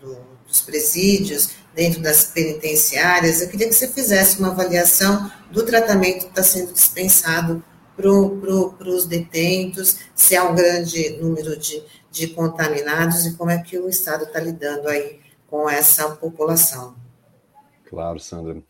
do, 0.00 0.16
dos 0.46 0.62
presídios, 0.62 1.50
dentro 1.74 2.00
das 2.00 2.24
penitenciárias? 2.24 3.42
Eu 3.42 3.48
queria 3.48 3.68
que 3.68 3.74
você 3.74 3.86
fizesse 3.86 4.38
uma 4.38 4.48
avaliação 4.48 5.30
do 5.50 5.64
tratamento 5.64 6.20
que 6.20 6.30
está 6.30 6.42
sendo 6.42 6.72
dispensado 6.72 7.62
para 7.94 8.04
pro, 8.04 8.74
os 8.86 9.04
detentos, 9.04 9.98
se 10.14 10.34
há 10.34 10.44
um 10.44 10.54
grande 10.54 11.10
número 11.20 11.58
de, 11.58 11.82
de 12.10 12.28
contaminados 12.28 13.26
e 13.26 13.34
como 13.34 13.50
é 13.50 13.58
que 13.58 13.78
o 13.78 13.86
Estado 13.86 14.24
está 14.24 14.40
lidando 14.40 14.88
aí 14.88 15.20
com 15.46 15.68
essa 15.68 16.08
população. 16.08 16.96
Claro, 17.84 18.18
Sandra. 18.18 18.62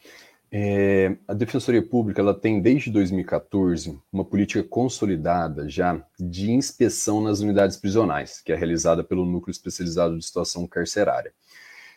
É, 0.55 1.17
a 1.27 1.33
Defensoria 1.33 1.83
Pública 1.83 2.21
ela 2.21 2.35
tem 2.35 2.61
desde 2.61 2.91
2014 2.91 3.99
uma 4.13 4.23
política 4.23 4.63
consolidada 4.63 5.67
já 5.67 6.05
de 6.21 6.51
inspeção 6.51 7.23
nas 7.23 7.41
unidades 7.41 7.79
prisionais, 7.79 8.43
que 8.43 8.53
é 8.53 8.55
realizada 8.55 9.03
pelo 9.03 9.25
Núcleo 9.25 9.51
Especializado 9.51 10.19
de 10.19 10.23
Situação 10.23 10.67
Carcerária. 10.67 11.33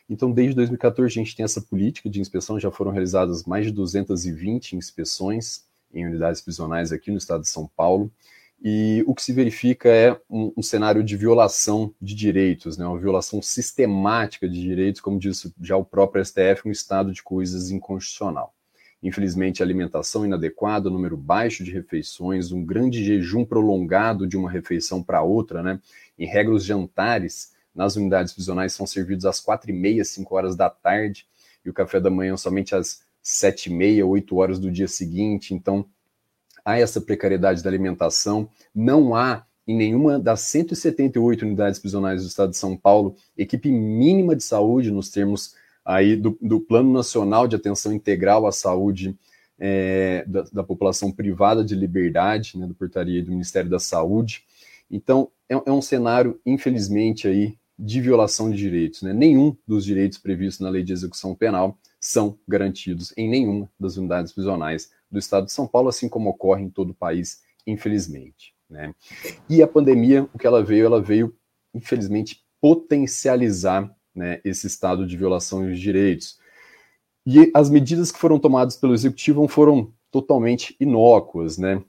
Então, 0.09 0.31
desde 0.31 0.55
2014 0.55 1.11
a 1.11 1.21
gente 1.21 1.35
tem 1.35 1.43
essa 1.43 1.59
política 1.59 2.09
de 2.09 2.21
inspeção, 2.21 2.57
já 2.57 2.71
foram 2.71 2.91
realizadas 2.91 3.43
mais 3.43 3.65
de 3.65 3.73
220 3.73 4.77
inspeções 4.77 5.65
em 5.93 6.05
unidades 6.05 6.39
prisionais 6.39 6.93
aqui 6.93 7.11
no 7.11 7.17
estado 7.17 7.41
de 7.41 7.49
São 7.49 7.69
Paulo, 7.75 8.09
e 8.67 9.03
o 9.05 9.13
que 9.13 9.21
se 9.21 9.31
verifica 9.31 9.89
é 9.89 10.19
um, 10.27 10.51
um, 10.57 10.63
cenário 10.63 11.03
de 11.03 11.15
violação 11.15 11.93
de 12.01 12.15
direitos, 12.15 12.79
né, 12.79 12.87
uma 12.87 12.97
violação 12.97 13.39
sistemática 13.39 14.49
de 14.49 14.59
direitos, 14.59 14.99
como 14.99 15.19
disse 15.19 15.53
já 15.61 15.77
o 15.77 15.85
próprio 15.85 16.25
STF, 16.25 16.63
um 16.67 16.71
estado 16.71 17.11
de 17.11 17.21
coisas 17.21 17.69
inconstitucional. 17.69 18.55
Infelizmente, 19.03 19.61
alimentação 19.61 20.25
inadequada, 20.25 20.89
número 20.89 21.15
baixo 21.15 21.63
de 21.63 21.71
refeições, 21.71 22.51
um 22.51 22.65
grande 22.65 23.05
jejum 23.05 23.45
prolongado 23.45 24.25
de 24.25 24.35
uma 24.35 24.49
refeição 24.49 25.03
para 25.03 25.21
outra, 25.21 25.61
né? 25.61 25.79
Em 26.17 26.25
regra, 26.25 26.51
os 26.51 26.65
jantares 26.65 27.53
nas 27.75 27.95
unidades 27.95 28.33
prisionais 28.33 28.73
são 28.73 28.87
servidos 28.87 29.25
às 29.25 29.39
quatro 29.39 29.69
e 29.69 29.73
meia, 29.73 30.03
cinco 30.03 30.33
horas 30.33 30.55
da 30.55 30.71
tarde, 30.71 31.27
e 31.63 31.69
o 31.69 31.73
café 31.73 31.99
da 31.99 32.09
manhã 32.09 32.35
somente 32.35 32.73
às 32.73 33.03
sete 33.21 33.69
e 33.69 33.73
meia, 33.73 34.07
oito 34.07 34.37
horas 34.37 34.57
do 34.57 34.71
dia 34.71 34.87
seguinte. 34.87 35.53
Então, 35.53 35.85
há 36.65 36.79
essa 36.79 36.99
precariedade 36.99 37.63
da 37.63 37.69
alimentação, 37.69 38.49
não 38.73 39.15
há 39.15 39.45
em 39.67 39.77
nenhuma 39.77 40.19
das 40.19 40.41
178 40.41 41.43
unidades 41.43 41.79
prisionais 41.79 42.21
do 42.21 42.27
estado 42.27 42.51
de 42.51 42.57
São 42.57 42.75
Paulo 42.75 43.15
equipe 43.37 43.71
mínima 43.71 44.35
de 44.35 44.43
saúde, 44.43 44.91
nos 44.91 45.09
termos 45.09 45.53
aí 45.83 46.15
do, 46.15 46.37
do 46.41 46.59
Plano 46.59 46.91
Nacional 46.91 47.47
de 47.47 47.55
Atenção 47.55 47.93
Integral 47.93 48.47
à 48.47 48.51
Saúde 48.51 49.15
é, 49.57 50.25
da, 50.27 50.41
da, 50.51 50.63
população 50.63 51.11
privada 51.11 51.63
de 51.63 51.75
liberdade, 51.75 52.57
né, 52.57 52.67
do 52.67 52.73
portaria 52.73 53.23
do 53.23 53.31
Ministério 53.31 53.69
da 53.69 53.79
Saúde. 53.79 54.43
Então, 54.89 55.29
é, 55.47 55.53
é, 55.53 55.71
um 55.71 55.81
cenário, 55.81 56.39
infelizmente, 56.45 57.27
aí 57.27 57.57
de 57.77 58.01
violação 58.01 58.49
de 58.49 58.57
direitos. 58.57 59.01
Né? 59.01 59.13
Nenhum 59.13 59.55
dos 59.67 59.85
direitos 59.85 60.17
previstos 60.17 60.59
na 60.59 60.69
Lei 60.69 60.83
de 60.83 60.93
Execução 60.93 61.35
Penal 61.35 61.77
são 61.99 62.37
garantidos 62.47 63.13
em 63.17 63.29
nenhuma 63.29 63.69
das 63.79 63.97
unidades 63.97 64.31
prisionais 64.33 64.89
do 65.15 65.19
Estado 65.19 65.45
de 65.45 65.53
São 65.53 65.65
Paulo, 65.65 65.89
assim 65.89 66.07
como 66.07 66.29
ocorre 66.29 66.63
em 66.63 66.69
todo 66.69 66.91
o 66.91 66.95
país, 66.95 67.41
infelizmente. 67.65 68.53
Né? 68.69 68.93
E 69.49 69.63
a 69.63 69.67
pandemia, 69.67 70.29
o 70.33 70.37
que 70.37 70.45
ela 70.45 70.63
veio, 70.63 70.85
ela 70.85 71.01
veio, 71.01 71.35
infelizmente, 71.73 72.43
potencializar 72.61 73.89
né, 74.13 74.39
esse 74.43 74.67
estado 74.67 75.07
de 75.07 75.17
violação 75.17 75.65
de 75.65 75.79
direitos. 75.79 76.37
E 77.25 77.51
as 77.53 77.69
medidas 77.69 78.11
que 78.11 78.19
foram 78.19 78.37
tomadas 78.37 78.75
pelo 78.75 78.93
executivo 78.93 79.47
foram 79.47 79.91
totalmente 80.11 80.75
inócuas, 80.79 81.57
né? 81.57 81.83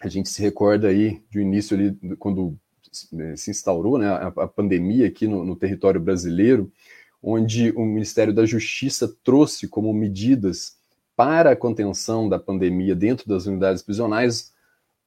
A 0.00 0.08
gente 0.08 0.28
se 0.28 0.42
recorda 0.42 0.88
aí 0.88 1.22
do 1.32 1.40
início 1.40 1.76
ali, 1.76 2.16
quando 2.18 2.58
se 3.36 3.50
instaurou 3.50 3.98
né, 3.98 4.08
a, 4.08 4.26
a 4.26 4.48
pandemia 4.48 5.06
aqui 5.06 5.26
no, 5.26 5.44
no, 5.44 5.56
território 5.56 6.00
brasileiro, 6.00 6.70
onde 7.22 7.72
o 7.72 7.84
Ministério 7.84 8.32
da 8.32 8.44
Justiça 8.44 9.08
trouxe 9.24 9.66
como 9.66 9.92
medidas 9.92 10.76
para 11.16 11.50
a 11.50 11.56
contenção 11.56 12.28
da 12.28 12.38
pandemia 12.38 12.94
dentro 12.94 13.28
das 13.28 13.46
unidades 13.46 13.82
prisionais 13.82 14.52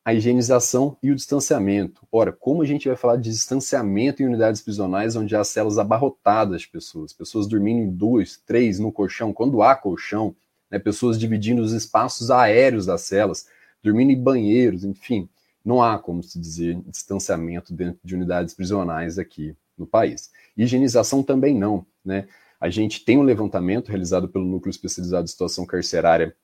a 0.08 0.14
higienização 0.14 0.98
e 1.04 1.12
o 1.12 1.16
distanciamento. 1.16 2.08
Ora, 2.10 2.32
como 2.32 2.62
a 2.62 2.66
gente 2.66 2.88
vai 2.88 2.96
falar 2.96 3.18
de 3.18 3.30
distanciamento 3.30 4.24
em 4.24 4.26
unidades 4.26 4.62
prisionais 4.62 5.18
onde 5.18 5.36
há 5.36 5.44
celas 5.44 5.78
abarrotadas 5.78 6.62
de 6.62 6.70
pessoas, 6.70 7.12
pessoas 7.12 7.46
dormindo 7.46 7.80
em 7.82 7.92
dois, 7.92 8.42
três 8.46 8.80
no 8.80 8.90
colchão, 8.90 9.34
quando 9.34 9.62
há 9.62 9.76
colchão, 9.76 10.34
né, 10.72 10.80
pessoas 10.80 11.20
dividindo 11.20 11.62
os 11.62 11.74
espaços 11.74 12.32
aéreos 12.32 12.86
das 12.86 13.02
celas, 13.02 13.48
dormindo 13.84 14.12
em 14.14 14.24
banheiros, 14.24 14.86
enfim, 14.86 15.28
não 15.64 15.84
há 15.84 16.00
como 16.00 16.24
se 16.24 16.40
dizer 16.40 16.80
distanciamento 16.88 17.74
dentro 17.74 18.00
de 18.02 18.16
unidades 18.16 18.54
prisionais 18.54 19.20
aqui 19.20 19.58
no 19.78 19.86
país. 19.86 20.32
Higienização 20.56 21.22
também 21.22 21.54
não, 21.54 21.86
né? 22.06 22.30
A 22.60 22.70
gente 22.70 23.04
tem 23.06 23.18
um 23.18 23.24
levantamento 23.24 23.90
realizado 23.90 24.28
pelo 24.28 24.46
Núcleo 24.46 24.72
Especializado 24.72 25.26
de 25.26 25.32
Situação 25.32 25.66
Carcerária 25.66 26.36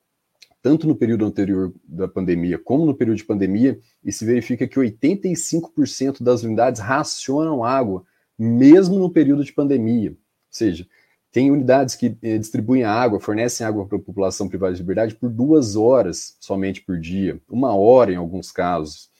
tanto 0.63 0.87
no 0.87 0.95
período 0.95 1.25
anterior 1.25 1.73
da 1.83 2.07
pandemia 2.07 2.57
como 2.57 2.85
no 2.85 2.95
período 2.95 3.17
de 3.17 3.25
pandemia, 3.25 3.77
e 4.01 4.13
se 4.13 4.23
verifica 4.23 4.65
que 4.65 4.79
85% 4.79 6.23
das 6.23 6.43
unidades 6.43 6.79
racionam 6.79 7.65
água, 7.65 8.05
mesmo 8.39 8.97
no 8.97 9.11
período 9.11 9.43
de 9.43 9.51
pandemia. 9.51 10.11
Ou 10.11 10.17
seja, 10.49 10.87
tem 11.33 11.51
unidades 11.51 11.95
que 11.95 12.17
eh, 12.21 12.37
distribuem 12.37 12.85
água, 12.85 13.19
fornecem 13.19 13.67
água 13.67 13.85
para 13.85 13.97
a 13.97 14.01
população 14.01 14.47
privada 14.47 14.73
de 14.73 14.79
liberdade 14.79 15.15
por 15.15 15.29
duas 15.29 15.75
horas 15.75 16.37
somente 16.39 16.79
por 16.81 16.97
dia, 16.97 17.41
uma 17.49 17.75
hora 17.75 18.13
em 18.13 18.17
alguns 18.17 18.49
casos. 18.49 19.11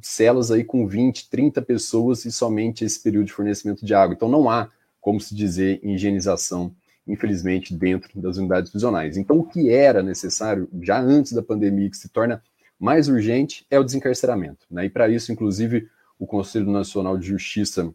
Celas 0.00 0.50
aí 0.50 0.64
com 0.64 0.86
20, 0.86 1.28
30 1.28 1.60
pessoas 1.60 2.24
e 2.24 2.32
somente 2.32 2.84
esse 2.84 3.02
período 3.02 3.26
de 3.26 3.32
fornecimento 3.32 3.84
de 3.84 3.92
água. 3.94 4.14
Então 4.14 4.28
não 4.30 4.48
há 4.48 4.70
como 5.06 5.20
se 5.20 5.36
dizer 5.36 5.78
higienização 5.84 6.74
infelizmente, 7.06 7.72
dentro 7.72 8.20
das 8.20 8.36
unidades 8.36 8.68
prisionais. 8.68 9.16
Então, 9.16 9.38
o 9.38 9.44
que 9.44 9.70
era 9.70 10.02
necessário 10.02 10.68
já 10.82 11.00
antes 11.00 11.32
da 11.32 11.40
pandemia, 11.40 11.88
que 11.88 11.96
se 11.96 12.08
torna 12.08 12.42
mais 12.80 13.08
urgente, 13.08 13.64
é 13.70 13.78
o 13.78 13.84
desencarceramento. 13.84 14.66
Né? 14.68 14.86
E 14.86 14.90
para 14.90 15.08
isso, 15.08 15.30
inclusive, 15.30 15.88
o 16.18 16.26
Conselho 16.26 16.68
Nacional 16.68 17.16
de 17.16 17.28
Justiça 17.28 17.94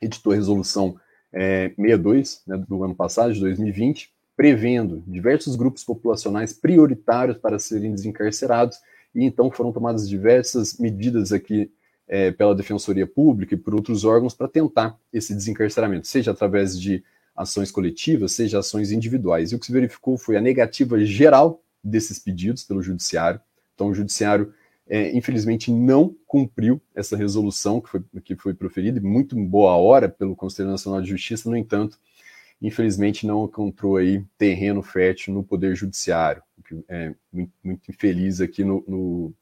editou 0.00 0.32
a 0.32 0.36
resolução 0.36 0.98
é, 1.30 1.68
62 1.76 2.42
né, 2.46 2.56
do 2.56 2.82
ano 2.82 2.94
passado, 2.94 3.34
de 3.34 3.40
2020, 3.40 4.10
prevendo 4.34 5.04
diversos 5.06 5.54
grupos 5.54 5.84
populacionais 5.84 6.54
prioritários 6.54 7.36
para 7.36 7.58
serem 7.58 7.92
desencarcerados, 7.92 8.78
e 9.14 9.26
então 9.26 9.50
foram 9.50 9.72
tomadas 9.72 10.08
diversas 10.08 10.78
medidas 10.78 11.32
aqui 11.32 11.70
é, 12.08 12.30
pela 12.30 12.54
Defensoria 12.54 13.06
Pública 13.06 13.54
e 13.54 13.58
por 13.58 13.74
outros 13.74 14.04
órgãos 14.04 14.34
para 14.34 14.48
tentar 14.48 14.98
esse 15.12 15.34
desencarceramento, 15.34 16.06
seja 16.06 16.30
através 16.30 16.78
de 16.78 17.04
ações 17.36 17.70
coletivas, 17.70 18.32
seja 18.32 18.58
ações 18.58 18.90
individuais. 18.90 19.52
E 19.52 19.54
o 19.54 19.58
que 19.58 19.66
se 19.66 19.72
verificou 19.72 20.16
foi 20.16 20.36
a 20.36 20.40
negativa 20.40 20.98
geral 21.04 21.62
desses 21.84 22.18
pedidos 22.18 22.64
pelo 22.64 22.82
judiciário. 22.82 23.40
Então, 23.74 23.88
o 23.88 23.94
judiciário, 23.94 24.52
é, 24.88 25.16
infelizmente, 25.16 25.70
não 25.70 26.16
cumpriu 26.26 26.80
essa 26.94 27.16
resolução 27.16 27.80
que 27.80 27.88
foi, 27.88 28.02
que 28.24 28.36
foi 28.36 28.54
proferida, 28.54 28.98
e 28.98 29.02
muito 29.02 29.36
boa 29.36 29.76
hora 29.76 30.08
pelo 30.08 30.34
Conselho 30.34 30.70
Nacional 30.70 31.00
de 31.00 31.08
Justiça, 31.08 31.48
no 31.48 31.56
entanto, 31.56 31.98
infelizmente 32.60 33.24
não 33.24 33.44
encontrou 33.44 33.96
aí 33.96 34.24
terreno 34.36 34.82
fértil 34.82 35.32
no 35.32 35.44
Poder 35.44 35.76
Judiciário, 35.76 36.42
o 36.58 36.62
que 36.62 36.84
é 36.88 37.14
muito, 37.32 37.52
muito 37.62 37.88
infeliz 37.88 38.40
aqui 38.40 38.64
no, 38.64 38.84
no, 38.88 39.34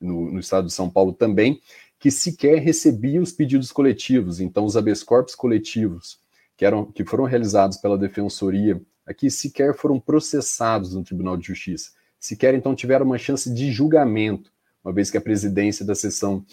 no, 0.00 0.32
no 0.32 0.38
estado 0.38 0.68
de 0.68 0.72
São 0.72 0.88
Paulo 0.88 1.12
também, 1.12 1.60
que 2.00 2.10
sequer 2.10 2.58
recebia 2.60 3.20
os 3.20 3.30
pedidos 3.30 3.70
coletivos. 3.70 4.40
Então, 4.40 4.64
os 4.64 4.74
habeas 4.74 5.02
corpus 5.02 5.34
coletivos 5.34 6.18
que, 6.56 6.64
eram, 6.64 6.86
que 6.86 7.04
foram 7.04 7.24
realizados 7.24 7.76
pela 7.76 7.98
Defensoria 7.98 8.80
aqui 9.06 9.30
sequer 9.30 9.74
foram 9.76 10.00
processados 10.00 10.94
no 10.94 11.04
Tribunal 11.04 11.36
de 11.36 11.46
Justiça, 11.46 11.90
sequer 12.18 12.54
então 12.54 12.74
tiveram 12.74 13.04
uma 13.04 13.18
chance 13.18 13.52
de 13.52 13.70
julgamento, 13.70 14.50
uma 14.84 14.92
vez 14.94 15.10
que 15.10 15.18
a 15.18 15.20
presidência 15.20 15.84
da 15.84 15.94
seção 15.94 16.44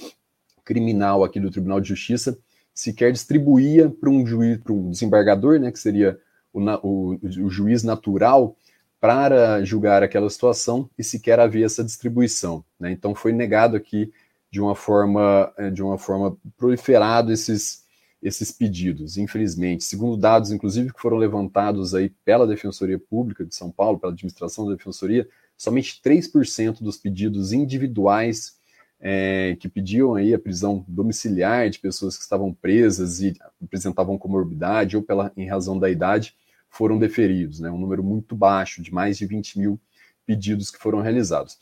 criminal 0.65 1.23
aqui 1.23 1.39
do 1.39 1.51
Tribunal 1.51 1.79
de 1.79 1.89
Justiça 1.89 2.37
sequer 2.73 3.11
distribuía 3.11 3.89
para 3.89 4.09
um 4.09 4.25
juiz, 4.25 4.57
para 4.59 4.73
um 4.73 4.91
desembargador, 4.91 5.59
né, 5.59 5.71
que 5.71 5.79
seria 5.79 6.19
o, 6.51 6.59
o, 6.61 7.19
o 7.45 7.49
juiz 7.49 7.83
natural, 7.83 8.55
para 8.99 9.63
julgar 9.63 10.03
aquela 10.03 10.29
situação 10.29 10.89
e 10.97 11.03
sequer 11.03 11.39
havia 11.39 11.65
essa 11.65 11.83
distribuição. 11.83 12.65
Né? 12.79 12.91
Então 12.91 13.13
foi 13.13 13.31
negado 13.31 13.77
aqui 13.77 14.11
de 14.51 14.61
uma 14.61 14.75
forma, 14.75 15.53
eh, 15.57 15.69
de 15.69 15.83
uma 15.83 15.97
forma 15.97 16.37
proliferado 16.57 17.31
esses 17.31 17.85
esses 18.21 18.51
pedidos, 18.51 19.17
infelizmente. 19.17 19.83
Segundo 19.83 20.17
dados, 20.17 20.51
inclusive, 20.51 20.91
que 20.91 20.99
foram 20.99 21.17
levantados 21.17 21.93
aí 21.93 22.09
pela 22.25 22.47
Defensoria 22.47 22.99
Pública 22.99 23.45
de 23.45 23.55
São 23.55 23.71
Paulo, 23.71 23.99
pela 23.99 24.11
administração 24.11 24.65
da 24.65 24.75
Defensoria, 24.75 25.27
somente 25.55 26.01
3% 26.03 26.81
dos 26.81 26.97
pedidos 26.97 27.53
individuais 27.53 28.57
é, 28.99 29.55
que 29.59 29.69
pediam 29.69 30.15
aí 30.15 30.33
a 30.33 30.39
prisão 30.39 30.83
domiciliar 30.87 31.69
de 31.69 31.79
pessoas 31.79 32.17
que 32.17 32.23
estavam 32.23 32.53
presas 32.53 33.21
e 33.21 33.35
apresentavam 33.63 34.17
comorbidade 34.17 34.97
ou 34.97 35.03
pela, 35.03 35.31
em 35.37 35.47
razão 35.47 35.77
da 35.77 35.89
idade, 35.89 36.35
foram 36.69 36.97
deferidos, 36.97 37.59
né? 37.59 37.69
um 37.69 37.77
número 37.77 38.03
muito 38.03 38.35
baixo, 38.35 38.81
de 38.81 38.93
mais 38.93 39.17
de 39.17 39.25
20 39.25 39.59
mil 39.59 39.79
pedidos 40.25 40.69
que 40.71 40.79
foram 40.79 41.01
realizados. 41.01 41.57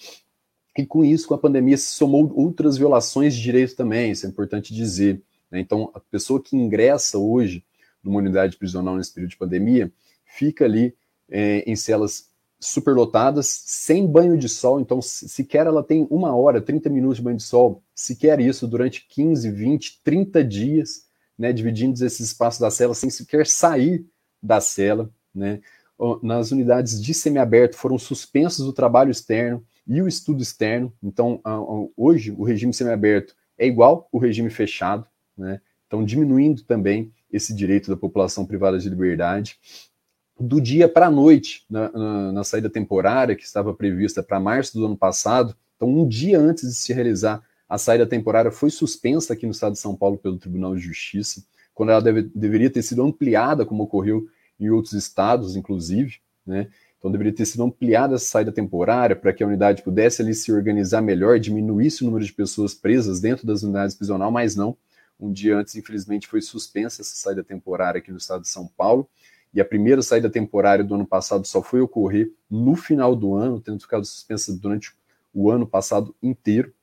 E 0.77 0.85
com 0.85 1.05
isso, 1.05 1.27
com 1.27 1.33
a 1.33 1.37
pandemia, 1.37 1.77
se 1.77 1.93
somou 1.93 2.31
outras 2.35 2.77
violações 2.77 3.35
de 3.35 3.41
direito 3.41 3.75
também, 3.75 4.11
isso 4.11 4.25
é 4.25 4.29
importante 4.29 4.73
dizer. 4.73 5.21
Né? 5.49 5.59
Então, 5.59 5.89
a 5.93 5.99
pessoa 5.99 6.41
que 6.41 6.55
ingressa 6.55 7.17
hoje 7.17 7.63
numa 8.05 8.19
unidade 8.19 8.55
prisional 8.55 8.95
nesse 8.95 9.11
período 9.11 9.31
de 9.31 9.37
pandemia, 9.37 9.91
fica 10.23 10.63
ali 10.63 10.95
é, 11.27 11.63
em 11.69 11.75
celas 11.75 12.29
superlotadas, 12.59 13.47
sem 13.47 14.07
banho 14.07 14.37
de 14.37 14.47
sol, 14.47 14.79
então 14.79 15.01
sequer 15.01 15.67
ela 15.67 15.83
tem 15.83 16.07
uma 16.09 16.35
hora, 16.35 16.61
30 16.61 16.89
minutos 16.89 17.17
de 17.17 17.23
banho 17.23 17.37
de 17.37 17.43
sol, 17.43 17.83
sequer 17.93 18.39
isso 18.39 18.67
durante 18.67 19.05
15, 19.07 19.51
20, 19.51 20.01
30 20.03 20.43
dias, 20.43 21.05
né, 21.37 21.51
dividindo 21.51 21.93
esses 22.05 22.27
espaços 22.27 22.61
da 22.61 22.71
cela 22.71 22.93
sem 22.93 23.09
sequer 23.09 23.45
sair 23.45 24.05
da 24.41 24.61
cela, 24.61 25.09
né, 25.33 25.59
nas 26.21 26.51
unidades 26.51 27.01
de 27.01 27.13
semiaberto 27.13 27.77
foram 27.77 27.97
suspensos 27.97 28.67
o 28.67 28.73
trabalho 28.73 29.11
externo 29.11 29.65
e 29.87 30.01
o 30.01 30.07
estudo 30.07 30.41
externo, 30.41 30.91
então 31.01 31.41
hoje 31.95 32.31
o 32.31 32.43
regime 32.43 32.73
semiaberto 32.73 33.35
é 33.57 33.67
igual 33.67 34.07
o 34.11 34.17
regime 34.17 34.49
fechado, 34.49 35.05
né, 35.37 35.61
então 35.87 36.03
diminuindo 36.03 36.63
também 36.63 37.11
esse 37.31 37.53
direito 37.53 37.89
da 37.89 37.97
população 37.97 38.45
privada 38.45 38.79
de 38.79 38.89
liberdade, 38.89 39.59
do 40.39 40.59
dia 40.59 40.87
para 40.87 41.07
a 41.07 41.11
noite, 41.11 41.65
na, 41.69 41.91
na, 41.91 42.31
na, 42.31 42.43
saída 42.43 42.69
temporária, 42.69 43.35
que 43.35 43.43
estava 43.43 43.73
prevista 43.73 44.21
para 44.21 44.39
março 44.39 44.77
do 44.77 44.85
ano 44.85 44.97
passado. 44.97 45.55
Então, 45.75 45.87
um 45.87 46.07
dia 46.07 46.39
antes 46.39 46.69
de 46.69 46.75
se 46.75 46.93
realizar 46.93 47.41
a 47.67 47.77
saída 47.77 48.05
temporária, 48.05 48.51
foi 48.51 48.69
suspensa 48.69 49.33
aqui 49.33 49.45
no 49.45 49.51
estado 49.51 49.73
de 49.73 49.79
São 49.79 49.95
Paulo 49.95 50.17
pelo 50.17 50.37
Tribunal 50.37 50.75
de 50.75 50.81
Justiça, 50.81 51.43
quando 51.73 51.91
ela 51.91 52.01
deve, 52.01 52.23
deveria 52.35 52.69
ter 52.69 52.81
sido 52.81 53.03
ampliada, 53.03 53.65
como 53.65 53.83
ocorreu 53.83 54.27
em 54.59 54.69
outros 54.69 54.93
estados, 54.93 55.55
inclusive. 55.55 56.17
Né? 56.45 56.69
Então, 57.05 57.11
deveria 57.11 57.33
ter 57.33 57.45
sido 57.45 57.63
ampliada 57.63 58.15
essa 58.15 58.25
saída 58.25 58.51
temporária 58.51 59.15
para 59.15 59.31
que 59.31 59.43
a 59.43 59.45
unidade 59.45 59.83
pudesse 59.83 60.23
ali 60.23 60.33
se 60.33 60.51
organizar 60.51 61.03
melhor, 61.03 61.37
diminuísse 61.37 62.01
o 62.01 62.05
número 62.07 62.25
de 62.25 62.33
pessoas 62.33 62.73
presas 62.73 63.19
dentro 63.19 63.45
das 63.45 63.61
unidades 63.61 63.95
prisional, 63.95 64.31
mas 64.31 64.55
não. 64.55 64.75
Um 65.19 65.31
dia 65.31 65.55
antes, 65.55 65.75
infelizmente, 65.75 66.25
foi 66.25 66.41
suspensa 66.41 67.03
essa 67.03 67.15
saída 67.15 67.43
temporária 67.43 67.99
aqui 67.99 68.09
no 68.09 68.17
estado 68.17 68.41
de 68.41 68.49
São 68.49 68.65
Paulo 68.65 69.07
e 69.53 69.61
a 69.61 69.65
primeira 69.65 70.01
saída 70.01 70.31
temporária 70.31 70.83
do 70.83 70.95
ano 70.95 71.05
passado 71.05 71.45
só 71.45 71.61
foi 71.61 71.79
ocorrer 71.79 72.31
no 72.49 72.75
final 72.75 73.15
do 73.15 73.35
ano, 73.35 73.61
tendo 73.61 73.79
ficado 73.79 74.03
suspensa 74.03 74.51
durante 74.57 74.91
o 75.31 75.51
ano 75.51 75.67
passado 75.67 76.15
inteiro. 76.23 76.73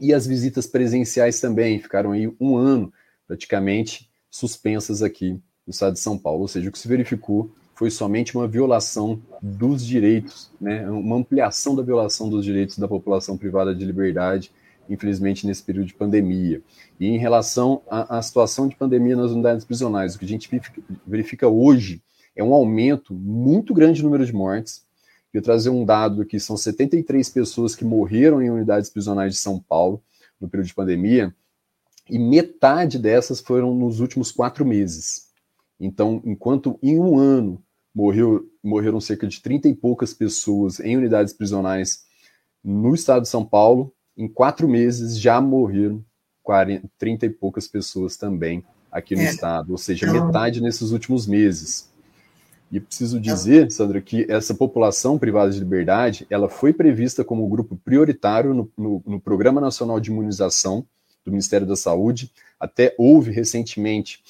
E 0.00 0.12
as 0.12 0.26
visitas 0.26 0.66
presenciais 0.66 1.38
também 1.38 1.78
ficaram 1.78 2.10
aí 2.10 2.26
um 2.40 2.56
ano 2.56 2.92
praticamente 3.24 4.10
suspensas 4.28 5.00
aqui 5.00 5.40
no 5.64 5.70
estado 5.70 5.92
de 5.92 6.00
São 6.00 6.18
Paulo. 6.18 6.40
Ou 6.40 6.48
seja, 6.48 6.68
o 6.68 6.72
que 6.72 6.78
se 6.80 6.88
verificou 6.88 7.54
foi 7.74 7.90
somente 7.90 8.36
uma 8.36 8.46
violação 8.46 9.20
dos 9.42 9.84
direitos, 9.84 10.50
né, 10.60 10.88
uma 10.90 11.16
ampliação 11.16 11.74
da 11.74 11.82
violação 11.82 12.28
dos 12.28 12.44
direitos 12.44 12.78
da 12.78 12.88
população 12.88 13.36
privada 13.36 13.74
de 13.74 13.84
liberdade 13.84 14.52
infelizmente, 14.88 15.46
nesse 15.46 15.62
período 15.62 15.86
de 15.86 15.94
pandemia. 15.94 16.62
E 16.98 17.06
em 17.06 17.18
relação 17.18 17.82
à, 17.88 18.18
à 18.18 18.22
situação 18.22 18.68
de 18.68 18.76
pandemia 18.76 19.16
nas 19.16 19.30
unidades 19.30 19.64
prisionais, 19.64 20.14
o 20.14 20.18
que 20.18 20.24
a 20.24 20.28
gente 20.28 20.50
verifica 21.06 21.48
hoje 21.48 22.02
é 22.36 22.42
um 22.42 22.52
aumento 22.52 23.14
muito 23.14 23.72
grande 23.72 24.02
no 24.02 24.08
número 24.08 24.26
de 24.26 24.32
mortes. 24.32 24.84
Eu 25.32 25.42
trazer 25.42 25.70
um 25.70 25.84
dado 25.84 26.22
aqui, 26.22 26.38
são 26.38 26.56
73 26.56 27.28
pessoas 27.30 27.74
que 27.74 27.84
morreram 27.84 28.40
em 28.40 28.50
unidades 28.50 28.90
prisionais 28.90 29.34
de 29.34 29.38
São 29.38 29.58
Paulo 29.58 30.02
no 30.40 30.48
período 30.48 30.66
de 30.66 30.74
pandemia, 30.74 31.34
e 32.08 32.18
metade 32.18 32.98
dessas 32.98 33.40
foram 33.40 33.74
nos 33.74 34.00
últimos 34.00 34.30
quatro 34.30 34.64
meses. 34.64 35.28
Então, 35.78 36.22
enquanto 36.24 36.78
em 36.82 36.98
um 36.98 37.18
ano 37.18 37.62
morreu, 37.94 38.48
morreram 38.62 39.00
cerca 39.00 39.26
de 39.26 39.40
30 39.40 39.68
e 39.68 39.74
poucas 39.74 40.14
pessoas 40.14 40.80
em 40.80 40.96
unidades 40.96 41.32
prisionais 41.32 42.04
no 42.62 42.94
estado 42.94 43.22
de 43.22 43.28
São 43.28 43.44
Paulo, 43.44 43.92
em 44.16 44.26
quatro 44.26 44.68
meses 44.68 45.18
já 45.18 45.40
morreram 45.40 46.04
40, 46.42 46.88
30 46.98 47.26
e 47.26 47.30
poucas 47.30 47.68
pessoas 47.68 48.16
também 48.16 48.64
aqui 48.90 49.14
no 49.14 49.22
é. 49.22 49.24
estado, 49.24 49.72
ou 49.72 49.78
seja, 49.78 50.06
então... 50.06 50.26
metade 50.26 50.62
nesses 50.62 50.92
últimos 50.92 51.26
meses. 51.26 51.92
E 52.70 52.80
preciso 52.80 53.20
dizer, 53.20 53.70
Sandra, 53.70 54.00
que 54.00 54.26
essa 54.28 54.54
população 54.54 55.18
privada 55.18 55.50
de 55.50 55.58
liberdade, 55.58 56.26
ela 56.30 56.48
foi 56.48 56.72
prevista 56.72 57.24
como 57.24 57.48
grupo 57.48 57.76
prioritário 57.84 58.54
no, 58.54 58.70
no, 58.76 59.02
no 59.06 59.20
Programa 59.20 59.60
Nacional 59.60 60.00
de 60.00 60.10
Imunização 60.10 60.86
do 61.24 61.30
Ministério 61.30 61.66
da 61.66 61.76
Saúde. 61.76 62.32
Até 62.58 62.94
houve 62.98 63.30
recentemente, 63.30 64.22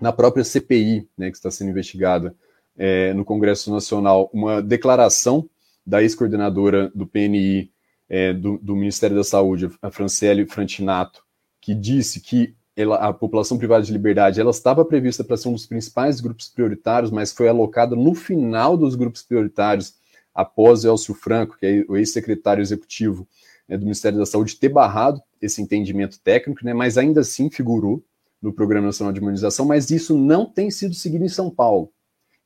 na 0.00 0.12
própria 0.12 0.44
CPI, 0.44 1.08
né, 1.16 1.30
que 1.30 1.36
está 1.36 1.50
sendo 1.50 1.70
investigada 1.70 2.34
é, 2.76 3.12
no 3.12 3.24
Congresso 3.24 3.70
Nacional, 3.70 4.30
uma 4.32 4.62
declaração 4.62 5.48
da 5.86 6.02
ex-coordenadora 6.02 6.90
do 6.94 7.06
PNI, 7.06 7.70
é, 8.08 8.32
do, 8.32 8.58
do, 8.58 8.74
Ministério 8.74 9.16
da 9.16 9.24
Saúde, 9.24 9.70
a 9.80 9.90
Franciele 9.90 10.46
Frantinato, 10.46 11.22
que 11.60 11.74
disse 11.74 12.20
que 12.20 12.54
ela, 12.76 12.96
a 12.96 13.12
população 13.12 13.58
privada 13.58 13.84
de 13.84 13.92
liberdade 13.92 14.40
ela 14.40 14.50
estava 14.50 14.84
prevista 14.84 15.22
para 15.22 15.36
ser 15.36 15.48
um 15.48 15.52
dos 15.52 15.66
principais 15.66 16.20
grupos 16.20 16.48
prioritários, 16.48 17.10
mas 17.10 17.32
foi 17.32 17.48
alocada 17.48 17.94
no 17.94 18.14
final 18.14 18.76
dos 18.76 18.94
grupos 18.94 19.22
prioritários, 19.22 19.94
após 20.34 20.84
Elcio 20.84 21.14
Franco, 21.14 21.56
que 21.58 21.66
é 21.66 21.84
o 21.88 21.96
ex-secretário 21.96 22.62
executivo 22.62 23.28
né, 23.68 23.76
do 23.76 23.84
Ministério 23.84 24.18
da 24.18 24.26
Saúde, 24.26 24.56
ter 24.56 24.68
barrado 24.68 25.20
esse 25.40 25.60
entendimento 25.60 26.18
técnico, 26.20 26.64
né, 26.64 26.72
mas 26.72 26.96
ainda 26.96 27.20
assim 27.20 27.50
figurou 27.50 28.02
no 28.40 28.52
Programa 28.52 28.86
Nacional 28.86 29.12
de 29.12 29.20
Imunização, 29.20 29.66
mas 29.66 29.90
isso 29.90 30.16
não 30.16 30.46
tem 30.46 30.70
sido 30.70 30.94
seguido 30.94 31.24
em 31.24 31.28
São 31.28 31.50
Paulo. 31.50 31.92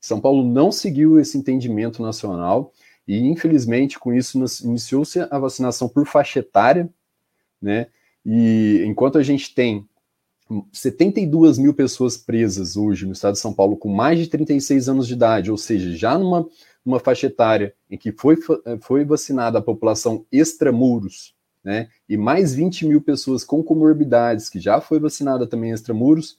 São 0.00 0.20
Paulo 0.20 0.44
não 0.44 0.70
seguiu 0.70 1.18
esse 1.18 1.38
entendimento 1.38 2.02
nacional 2.02 2.72
e, 3.06 3.18
infelizmente, 3.18 3.98
com 3.98 4.12
isso, 4.12 4.38
iniciou-se 4.64 5.20
a 5.20 5.38
vacinação 5.38 5.88
por 5.88 6.06
faixa 6.06 6.40
etária, 6.40 6.90
né? 7.60 7.86
E 8.24 8.82
enquanto 8.86 9.18
a 9.18 9.22
gente 9.22 9.54
tem 9.54 9.86
72 10.72 11.58
mil 11.58 11.72
pessoas 11.72 12.16
presas 12.16 12.76
hoje 12.76 13.06
no 13.06 13.12
estado 13.12 13.34
de 13.34 13.40
São 13.40 13.52
Paulo 13.52 13.76
com 13.76 13.88
mais 13.88 14.18
de 14.18 14.26
36 14.26 14.88
anos 14.88 15.06
de 15.06 15.14
idade, 15.14 15.50
ou 15.50 15.56
seja, 15.56 15.94
já 15.96 16.18
numa, 16.18 16.46
numa 16.84 17.00
faixa 17.00 17.26
etária 17.26 17.74
em 17.90 17.96
que 17.96 18.12
foi, 18.12 18.36
foi 18.80 19.04
vacinada 19.04 19.58
a 19.58 19.62
população 19.62 20.26
extramuros, 20.30 21.34
né? 21.64 21.88
E 22.08 22.16
mais 22.16 22.54
20 22.54 22.86
mil 22.86 23.00
pessoas 23.00 23.42
com 23.42 23.62
comorbidades 23.62 24.50
que 24.50 24.60
já 24.60 24.80
foi 24.80 25.00
vacinada 25.00 25.46
também 25.46 25.70
extramuros, 25.70 26.36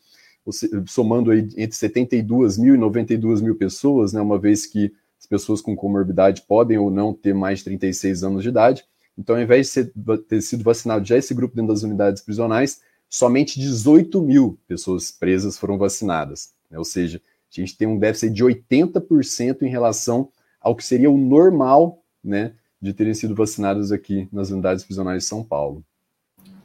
somando 0.85 1.31
aí 1.31 1.39
entre 1.57 1.75
72 1.75 2.57
mil 2.57 2.75
e 2.75 2.77
92 2.77 3.41
mil 3.41 3.55
pessoas, 3.55 4.13
né? 4.13 4.21
Uma 4.21 4.38
vez 4.38 4.65
que 4.65 4.93
as 5.19 5.25
pessoas 5.25 5.59
com 5.59 5.75
comorbidade 5.75 6.43
podem 6.43 6.77
ou 6.77 6.91
não 6.91 7.13
ter 7.13 7.33
mais 7.33 7.59
de 7.59 7.65
36 7.65 8.23
anos 8.23 8.43
de 8.43 8.49
idade. 8.49 8.85
Então, 9.17 9.35
ao 9.35 9.41
invés 9.41 9.67
de 9.67 9.73
ser, 9.73 9.93
ter 10.27 10.41
sido 10.41 10.63
vacinado 10.63 11.05
já 11.05 11.17
esse 11.17 11.33
grupo 11.33 11.55
dentro 11.55 11.73
das 11.73 11.81
unidades 11.81 12.21
prisionais, 12.21 12.81
somente 13.09 13.59
18 13.59 14.21
mil 14.21 14.59
pessoas 14.67 15.09
presas 15.09 15.57
foram 15.57 15.77
vacinadas. 15.77 16.53
Né? 16.69 16.77
Ou 16.77 16.85
seja, 16.85 17.19
a 17.51 17.59
gente 17.59 17.77
tem 17.77 17.88
um 17.88 17.97
déficit 17.97 18.33
de 18.33 18.43
80% 18.43 19.63
em 19.63 19.69
relação 19.69 20.29
ao 20.59 20.75
que 20.75 20.85
seria 20.85 21.09
o 21.09 21.17
normal 21.17 22.03
né, 22.23 22.53
de 22.85 22.93
terem 22.93 23.13
sido 23.13 23.33
vacinadas 23.33 23.91
aqui 23.91 24.29
nas 24.31 24.51
unidades 24.51 24.83
prisionais 24.83 25.23
de 25.23 25.29
São 25.29 25.43
Paulo. 25.43 25.83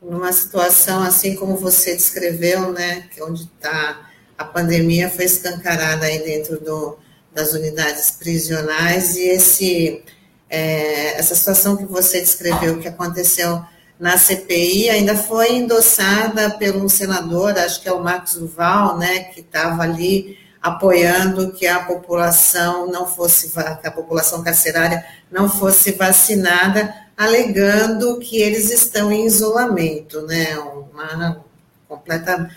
Numa 0.02 0.32
situação 0.32 1.02
assim 1.02 1.34
como 1.34 1.56
você 1.56 1.94
descreveu, 1.96 2.72
né, 2.72 3.08
que 3.12 3.20
é 3.20 3.24
onde 3.24 3.42
está 3.42 4.06
a 4.36 4.44
pandemia 4.44 5.10
foi 5.10 5.24
escancarada 5.24 6.06
aí 6.06 6.18
dentro 6.22 6.58
do, 6.60 6.98
das 7.32 7.52
unidades 7.52 8.10
prisionais 8.10 9.16
e 9.16 9.22
esse, 9.28 10.02
é, 10.48 11.18
essa 11.18 11.34
situação 11.34 11.76
que 11.76 11.84
você 11.84 12.20
descreveu 12.20 12.78
que 12.78 12.88
aconteceu 12.88 13.62
na 13.98 14.16
CPI 14.16 14.88
ainda 14.88 15.14
foi 15.14 15.56
endossada 15.56 16.50
pelo 16.52 16.88
senador, 16.88 17.58
acho 17.58 17.82
que 17.82 17.88
é 17.88 17.92
o 17.92 18.02
Marcos 18.02 18.34
Duval, 18.34 18.96
né, 18.96 19.24
que 19.24 19.40
estava 19.40 19.82
ali 19.82 20.38
apoiando 20.60 21.52
que 21.52 21.66
a 21.66 21.80
população 21.80 22.86
não 22.86 23.06
fosse 23.06 23.50
que 23.50 23.86
a 23.86 23.90
população 23.90 24.42
carcerária 24.42 25.04
não 25.30 25.48
fosse 25.48 25.92
vacinada, 25.92 26.94
alegando 27.16 28.18
que 28.18 28.40
eles 28.40 28.70
estão 28.70 29.10
em 29.10 29.26
isolamento, 29.26 30.22
né, 30.22 30.58
uma 30.58 31.42
completa 31.88 32.50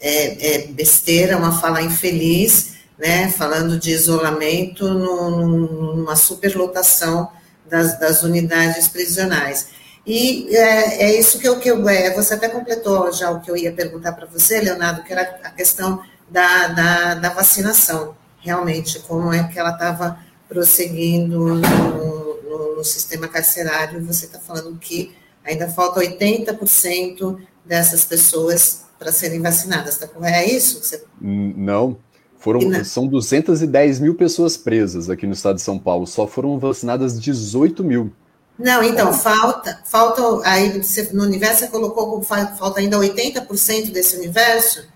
é, 0.00 0.54
é, 0.54 0.66
besteira, 0.68 1.36
uma 1.36 1.60
fala 1.60 1.82
infeliz 1.82 2.72
né, 3.02 3.28
falando 3.30 3.78
de 3.78 3.90
isolamento 3.90 4.88
numa 4.88 6.14
superlotação 6.14 7.30
das, 7.68 7.98
das 7.98 8.22
unidades 8.22 8.86
prisionais. 8.86 9.68
E 10.06 10.48
é, 10.56 11.04
é, 11.04 11.18
isso 11.18 11.38
que 11.38 11.48
eu, 11.48 11.58
que 11.58 11.68
eu 11.68 11.88
é, 11.88 12.14
você 12.14 12.34
até 12.34 12.48
completou 12.48 13.12
já 13.12 13.30
o 13.30 13.40
que 13.40 13.50
eu 13.50 13.56
ia 13.56 13.72
perguntar 13.72 14.12
para 14.12 14.26
você, 14.26 14.60
Leonardo, 14.60 15.02
que 15.02 15.12
era 15.12 15.22
a 15.42 15.50
questão 15.50 16.02
da, 16.30 16.68
da, 16.68 17.14
da, 17.14 17.28
vacinação, 17.30 18.14
realmente, 18.38 18.98
como 19.00 19.32
é 19.32 19.44
que 19.44 19.58
ela 19.58 19.72
estava 19.72 20.18
prosseguindo 20.48 21.38
no, 21.38 21.54
no, 21.54 22.76
no, 22.76 22.84
sistema 22.84 23.28
carcerário, 23.28 24.04
você 24.04 24.26
está 24.26 24.38
falando 24.38 24.76
que 24.78 25.14
Ainda 25.44 25.68
falta 25.68 26.00
80% 26.00 27.38
dessas 27.64 28.04
pessoas 28.04 28.84
para 28.98 29.10
serem 29.10 29.40
vacinadas, 29.40 29.98
tá? 29.98 30.08
É 30.22 30.48
isso? 30.48 30.82
Você... 30.82 31.02
Não, 31.20 31.96
foram, 32.38 32.60
não. 32.60 32.84
São 32.84 33.06
210 33.08 34.00
mil 34.00 34.14
pessoas 34.14 34.56
presas 34.56 35.10
aqui 35.10 35.26
no 35.26 35.32
estado 35.32 35.56
de 35.56 35.62
São 35.62 35.78
Paulo, 35.78 36.06
só 36.06 36.26
foram 36.26 36.58
vacinadas 36.58 37.20
18 37.20 37.82
mil. 37.82 38.12
Não, 38.56 38.82
então, 38.82 39.12
falta, 39.12 39.80
falta 39.84 40.22
aí 40.44 40.80
você, 40.80 41.08
no 41.12 41.24
universo 41.24 41.60
você 41.60 41.68
colocou 41.68 42.22
falta 42.22 42.78
ainda 42.78 42.98
80% 42.98 43.90
desse 43.90 44.16
universo? 44.16 44.86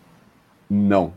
Não. 0.68 1.12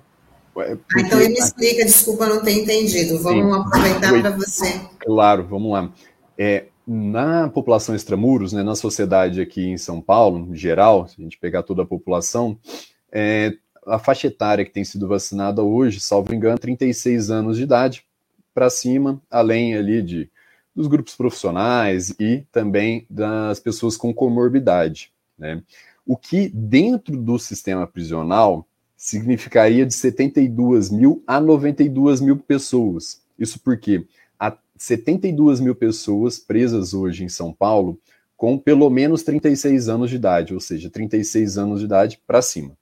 É, 0.58 0.74
ah, 0.74 0.78
então 1.00 1.20
ele 1.20 1.30
me 1.30 1.40
explica, 1.40 1.86
desculpa 1.86 2.28
não 2.28 2.42
ter 2.42 2.54
entendido. 2.54 3.20
Vamos 3.20 3.56
Sim. 3.56 3.62
aproveitar 3.62 4.22
para 4.22 4.32
você. 4.32 4.82
Claro, 5.00 5.48
vamos 5.48 5.72
lá. 5.72 5.92
É, 6.38 6.66
na 6.86 7.48
população 7.50 7.96
extramuros, 7.96 8.52
né, 8.52 8.64
na 8.64 8.76
sociedade 8.76 9.40
aqui 9.42 9.68
em 9.68 9.78
São 9.78 10.02
Paulo, 10.02 10.52
em 10.52 10.56
geral, 10.56 11.08
se 11.08 11.16
a 11.20 11.24
gente 11.24 11.38
pegar 11.38 11.64
toda 11.64 11.84
a 11.84 11.86
população, 11.86 12.58
é, 13.12 13.54
a 13.86 14.00
faixa 14.00 14.28
etária 14.28 14.66
que 14.66 14.72
tem 14.72 14.84
sido 14.84 15.08
vacinada 15.08 15.64
hoje, 15.64 16.00
salvo 16.00 16.34
engano, 16.34 16.58
36 16.58 17.30
anos 17.30 17.58
de 17.58 17.64
idade 17.64 18.04
para 18.54 18.70
cima, 18.70 19.22
além 19.30 19.76
ali 19.76 20.02
de 20.02 20.30
dos 20.76 20.88
grupos 20.88 21.16
profissionais 21.16 22.16
e 22.20 22.46
também 22.52 23.06
das 23.10 23.60
pessoas 23.60 23.98
com 23.98 24.14
comorbidade. 24.14 25.12
Né? 25.38 25.62
O 26.06 26.16
que, 26.16 26.50
dentro 26.50 27.18
do 27.18 27.38
sistema 27.38 27.86
prisional, 27.86 28.66
significaria 29.00 29.86
de 29.86 29.94
72 29.94 30.90
mil 30.92 31.24
a 31.26 31.40
92 31.40 32.20
mil 32.20 32.36
pessoas. 32.36 33.22
Isso 33.40 33.58
porque 33.62 34.06
há 34.38 34.58
72 34.76 35.62
mil 35.62 35.74
pessoas 35.74 36.38
presas 36.38 36.94
hoje 36.94 37.24
em 37.24 37.30
São 37.30 37.54
Paulo 37.54 37.98
com 38.36 38.58
pelo 38.58 38.90
menos 38.90 39.24
36 39.24 39.88
anos 39.88 40.10
de 40.10 40.18
idade, 40.18 40.54
ou 40.54 40.60
seja, 40.60 40.90
36 40.90 41.58
anos 41.58 41.80
de 41.80 41.86
idade 41.86 42.22
para 42.28 42.42
cima. 42.42 42.78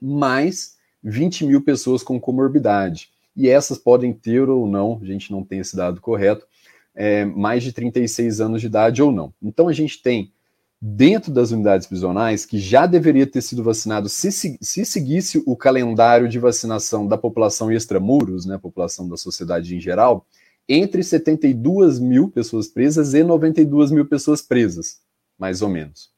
Mais 0.00 0.78
20 1.04 1.44
mil 1.44 1.60
pessoas 1.60 2.02
com 2.02 2.18
comorbidade. 2.18 3.10
E 3.36 3.46
essas 3.46 3.76
podem 3.76 4.14
ter 4.14 4.48
ou 4.48 4.66
não, 4.66 4.98
a 5.02 5.04
gente 5.04 5.30
não 5.30 5.44
tem 5.44 5.58
esse 5.58 5.76
dado 5.76 6.00
correto, 6.00 6.46
é, 6.94 7.26
mais 7.26 7.62
de 7.62 7.74
36 7.74 8.40
anos 8.40 8.62
de 8.62 8.68
idade 8.68 9.02
ou 9.02 9.12
não. 9.12 9.34
Então 9.42 9.68
a 9.68 9.72
gente 9.74 10.02
tem 10.02 10.32
dentro 10.80 11.32
das 11.32 11.50
unidades 11.50 11.86
prisionais 11.86 12.44
que 12.44 12.58
já 12.58 12.86
deveria 12.86 13.26
ter 13.26 13.40
sido 13.40 13.62
vacinado 13.62 14.08
se, 14.08 14.30
se 14.30 14.84
seguisse 14.84 15.42
o 15.46 15.56
calendário 15.56 16.28
de 16.28 16.38
vacinação 16.38 17.06
da 17.06 17.16
população 17.16 17.72
extramuros, 17.72 18.44
né, 18.44 18.58
população 18.58 19.08
da 19.08 19.16
sociedade 19.16 19.74
em 19.74 19.80
geral, 19.80 20.26
entre 20.68 21.02
72 21.02 21.98
mil 21.98 22.28
pessoas 22.28 22.68
presas 22.68 23.14
e 23.14 23.22
92 23.22 23.90
mil 23.90 24.04
pessoas 24.06 24.42
presas, 24.42 25.00
mais 25.38 25.62
ou 25.62 25.68
menos. 25.68 26.10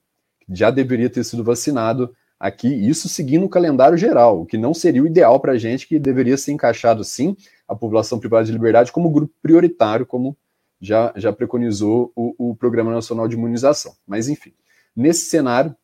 Já 0.51 0.71
deveria 0.71 1.11
ter 1.11 1.25
sido 1.25 1.45
vacinado 1.45 2.15
aqui, 2.41 2.69
isso 2.69 3.09
seguindo 3.09 3.45
o 3.45 3.49
calendário 3.49 3.99
geral, 3.99 4.41
o 4.41 4.47
que 4.47 4.57
não 4.57 4.73
seria 4.73 5.03
o 5.03 5.07
ideal 5.07 5.39
para 5.39 5.53
a 5.53 5.59
gente, 5.59 5.87
que 5.87 5.99
deveria 5.99 6.37
ser 6.37 6.53
encaixado, 6.53 7.05
sim, 7.05 7.37
a 7.67 7.75
população 7.75 8.19
privada 8.19 8.47
de 8.47 8.53
liberdade 8.53 8.91
como 8.91 9.11
grupo 9.11 9.35
prioritário, 9.43 10.07
como 10.07 10.37
já, 10.81 11.13
já 11.17 11.33
preconizou 11.33 12.13
o, 12.15 12.51
o 12.51 12.57
Programa 12.57 12.93
Nacional 12.93 13.27
de 13.29 13.35
Imunização. 13.35 13.95
Mas, 14.07 14.29
enfim, 14.29 14.53
nesse 14.95 15.27
cenário, 15.27 15.75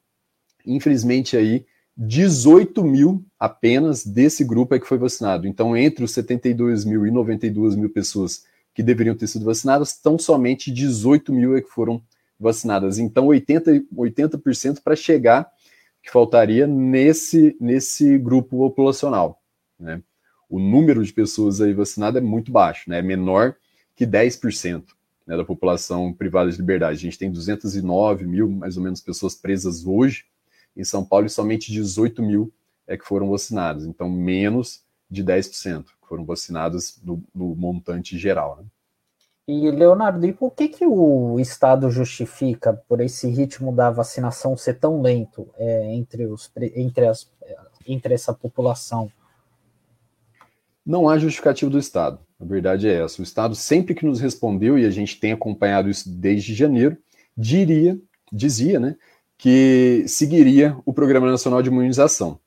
infelizmente 0.66 1.36
aí, 1.36 1.66
18 1.96 2.82
mil 2.82 3.24
apenas 3.38 4.04
desse 4.04 4.44
grupo 4.44 4.74
é 4.74 4.80
que 4.80 4.86
foi 4.86 4.98
vacinado. 4.98 5.46
Então, 5.46 5.76
entre 5.76 6.04
os 6.04 6.12
72 6.12 6.84
mil 6.84 7.06
e 7.06 7.10
92 7.10 7.76
mil 7.76 7.90
pessoas 7.90 8.44
que 8.74 8.82
deveriam 8.82 9.14
ter 9.14 9.28
sido 9.28 9.44
vacinadas, 9.44 9.96
tão 9.96 10.18
somente 10.18 10.72
18 10.72 11.32
mil 11.32 11.56
é 11.56 11.60
que 11.60 11.68
foram 11.68 12.02
vacinadas. 12.38 12.98
Então, 12.98 13.28
80%, 13.28 13.86
80 13.96 14.40
para 14.82 14.96
chegar 14.96 15.48
que 16.02 16.10
faltaria 16.10 16.66
nesse, 16.66 17.56
nesse 17.60 18.18
grupo 18.18 18.58
populacional. 18.58 19.40
Né? 19.78 20.02
O 20.50 20.58
número 20.58 21.02
de 21.02 21.12
pessoas 21.12 21.60
aí 21.60 21.72
vacinadas 21.72 22.22
é 22.22 22.24
muito 22.24 22.52
baixo, 22.52 22.90
né? 22.90 22.98
é 22.98 23.02
menor 23.02 23.56
que 23.94 24.06
10% 24.06 24.84
né, 25.26 25.36
da 25.36 25.44
população 25.44 26.12
privada 26.12 26.50
de 26.50 26.56
liberdade. 26.56 26.98
A 26.98 27.00
gente 27.00 27.18
tem 27.18 27.30
209 27.30 28.26
mil, 28.26 28.50
mais 28.50 28.76
ou 28.76 28.82
menos, 28.82 29.00
pessoas 29.00 29.34
presas 29.34 29.86
hoje 29.86 30.24
em 30.76 30.84
São 30.84 31.04
Paulo 31.04 31.26
e 31.26 31.30
somente 31.30 31.72
18 31.72 32.22
mil 32.22 32.52
é 32.86 32.96
que 32.96 33.04
foram 33.04 33.30
vacinadas. 33.30 33.84
Então, 33.84 34.10
menos 34.10 34.82
de 35.10 35.24
10% 35.24 35.84
que 35.84 36.08
foram 36.08 36.24
vacinadas 36.24 37.00
no, 37.02 37.22
montante 37.34 38.18
geral. 38.18 38.56
Né? 38.56 38.64
E, 39.46 39.70
Leonardo, 39.70 40.26
e 40.26 40.32
por 40.32 40.50
que, 40.52 40.68
que 40.68 40.86
o 40.86 41.38
Estado 41.38 41.90
justifica 41.90 42.72
por 42.88 43.00
esse 43.00 43.28
ritmo 43.28 43.72
da 43.74 43.90
vacinação 43.90 44.56
ser 44.56 44.74
tão 44.74 45.00
lento 45.00 45.48
é, 45.56 45.94
entre, 45.94 46.26
os, 46.26 46.50
entre, 46.56 47.06
as, 47.06 47.30
entre 47.86 48.14
essa 48.14 48.32
população? 48.32 49.10
Não 50.84 51.08
há 51.08 51.18
justificativo 51.18 51.70
do 51.70 51.78
Estado. 51.78 52.18
A 52.38 52.44
verdade 52.44 52.88
é 52.88 53.02
essa. 53.02 53.20
O 53.20 53.24
Estado 53.24 53.54
sempre 53.54 53.94
que 53.94 54.04
nos 54.04 54.20
respondeu, 54.20 54.78
e 54.78 54.84
a 54.84 54.90
gente 54.90 55.18
tem 55.18 55.32
acompanhado 55.32 55.88
isso 55.88 56.08
desde 56.08 56.54
janeiro, 56.54 56.96
diria, 57.36 57.98
dizia, 58.30 58.78
né, 58.78 58.96
que 59.38 60.04
seguiria 60.06 60.76
o 60.84 60.92
Programa 60.92 61.30
Nacional 61.30 61.62
de 61.62 61.68
Imunização. 61.68 62.38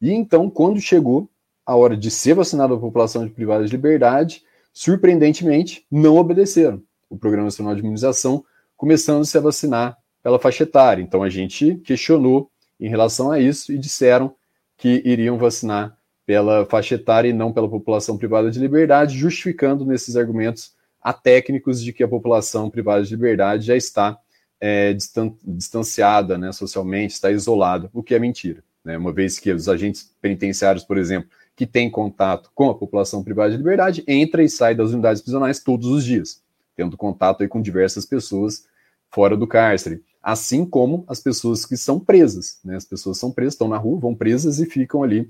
E 0.00 0.10
então, 0.10 0.50
quando 0.50 0.80
chegou 0.80 1.28
a 1.64 1.74
hora 1.74 1.96
de 1.96 2.10
ser 2.10 2.34
vacinada 2.34 2.74
a 2.74 2.78
população 2.78 3.26
de 3.26 3.32
privada 3.32 3.64
de 3.64 3.72
liberdade, 3.72 4.42
surpreendentemente, 4.72 5.86
não 5.90 6.16
obedeceram 6.16 6.82
o 7.08 7.16
Programa 7.16 7.46
Nacional 7.46 7.74
de 7.74 7.80
Imunização, 7.80 8.44
começando-se 8.76 9.36
a 9.38 9.40
vacinar 9.40 9.96
pela 10.22 10.38
faixa 10.38 10.64
etária. 10.64 11.02
Então, 11.02 11.22
a 11.22 11.30
gente 11.30 11.76
questionou 11.76 12.50
em 12.78 12.88
relação 12.88 13.30
a 13.30 13.40
isso 13.40 13.72
e 13.72 13.78
disseram 13.78 14.34
que 14.76 15.02
iriam 15.04 15.38
vacinar 15.38 15.95
pela 16.26 16.66
faixa 16.66 16.96
etária 16.96 17.28
e 17.28 17.32
não 17.32 17.52
pela 17.52 17.70
população 17.70 18.18
privada 18.18 18.50
de 18.50 18.58
liberdade, 18.58 19.16
justificando 19.16 19.86
nesses 19.86 20.16
argumentos 20.16 20.74
a 21.00 21.12
técnicos 21.12 21.80
de 21.80 21.92
que 21.92 22.02
a 22.02 22.08
população 22.08 22.68
privada 22.68 23.04
de 23.04 23.10
liberdade 23.10 23.64
já 23.64 23.76
está 23.76 24.18
é, 24.60 24.92
distan 24.92 25.32
distanciada 25.44 26.36
né, 26.36 26.50
socialmente, 26.50 27.14
está 27.14 27.30
isolada, 27.30 27.88
o 27.94 28.02
que 28.02 28.12
é 28.12 28.18
mentira. 28.18 28.64
Né? 28.84 28.98
Uma 28.98 29.12
vez 29.12 29.38
que 29.38 29.52
os 29.52 29.68
agentes 29.68 30.10
penitenciários, 30.20 30.84
por 30.84 30.98
exemplo, 30.98 31.30
que 31.54 31.64
têm 31.64 31.88
contato 31.88 32.50
com 32.54 32.68
a 32.68 32.74
população 32.74 33.22
privada 33.22 33.52
de 33.52 33.56
liberdade, 33.56 34.04
entra 34.08 34.42
e 34.42 34.48
sai 34.48 34.74
das 34.74 34.90
unidades 34.90 35.22
prisionais 35.22 35.60
todos 35.60 35.86
os 35.86 36.04
dias, 36.04 36.42
tendo 36.74 36.96
contato 36.96 37.46
com 37.48 37.62
diversas 37.62 38.04
pessoas 38.04 38.66
fora 39.08 39.36
do 39.36 39.46
cárcere, 39.46 40.02
assim 40.20 40.66
como 40.66 41.04
as 41.06 41.20
pessoas 41.20 41.64
que 41.64 41.76
são 41.76 42.00
presas. 42.00 42.58
Né? 42.64 42.74
As 42.74 42.84
pessoas 42.84 43.16
são 43.16 43.30
presas, 43.30 43.54
estão 43.54 43.68
na 43.68 43.78
rua, 43.78 44.00
vão 44.00 44.14
presas 44.14 44.58
e 44.58 44.66
ficam 44.66 45.04
ali 45.04 45.28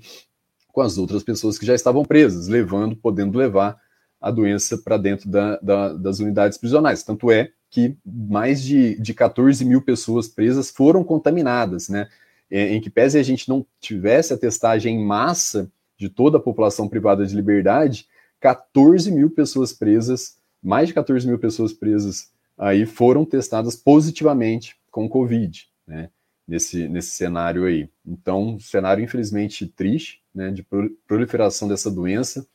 com 0.77 0.81
as 0.81 0.99
outras 0.99 1.23
pessoas 1.23 1.57
que 1.57 1.65
já 1.65 1.73
estavam 1.73 2.05
presas, 2.05 2.47
levando, 2.47 2.95
podendo 2.95 3.35
levar 3.35 3.81
a 4.21 4.29
doença 4.29 4.77
para 4.77 4.95
dentro 4.95 5.27
da, 5.27 5.57
da, 5.57 5.93
das 5.93 6.19
unidades 6.19 6.55
prisionais. 6.55 7.01
Tanto 7.01 7.31
é 7.31 7.49
que 7.67 7.97
mais 8.05 8.61
de, 8.61 8.95
de 9.01 9.11
14 9.11 9.65
mil 9.65 9.81
pessoas 9.81 10.27
presas 10.27 10.69
foram 10.69 11.03
contaminadas, 11.03 11.89
né? 11.89 12.07
É, 12.47 12.75
em 12.75 12.79
que 12.79 12.91
pese 12.91 13.17
a 13.17 13.23
gente 13.23 13.49
não 13.49 13.65
tivesse 13.79 14.35
a 14.35 14.37
testagem 14.37 14.97
em 14.97 15.03
massa 15.03 15.67
de 15.97 16.09
toda 16.09 16.37
a 16.37 16.39
população 16.41 16.87
privada 16.87 17.25
de 17.25 17.35
liberdade, 17.35 18.07
14 18.39 19.11
mil 19.11 19.31
pessoas 19.31 19.73
presas, 19.73 20.37
mais 20.61 20.89
de 20.89 20.93
14 20.93 21.25
mil 21.25 21.39
pessoas 21.39 21.73
presas 21.73 22.29
aí 22.55 22.85
foram 22.85 23.25
testadas 23.25 23.75
positivamente 23.75 24.75
com 24.91 25.09
Covid, 25.09 25.67
né? 25.87 26.11
Nesse, 26.47 26.87
nesse 26.87 27.09
cenário 27.09 27.65
aí. 27.65 27.89
Então, 28.05 28.55
um 28.55 28.59
cenário 28.59 29.03
infelizmente 29.03 29.67
triste, 29.67 30.23
né, 30.33 30.49
de 30.49 30.65
proliferação 31.05 31.67
dessa 31.67 31.91
doença 31.91 32.47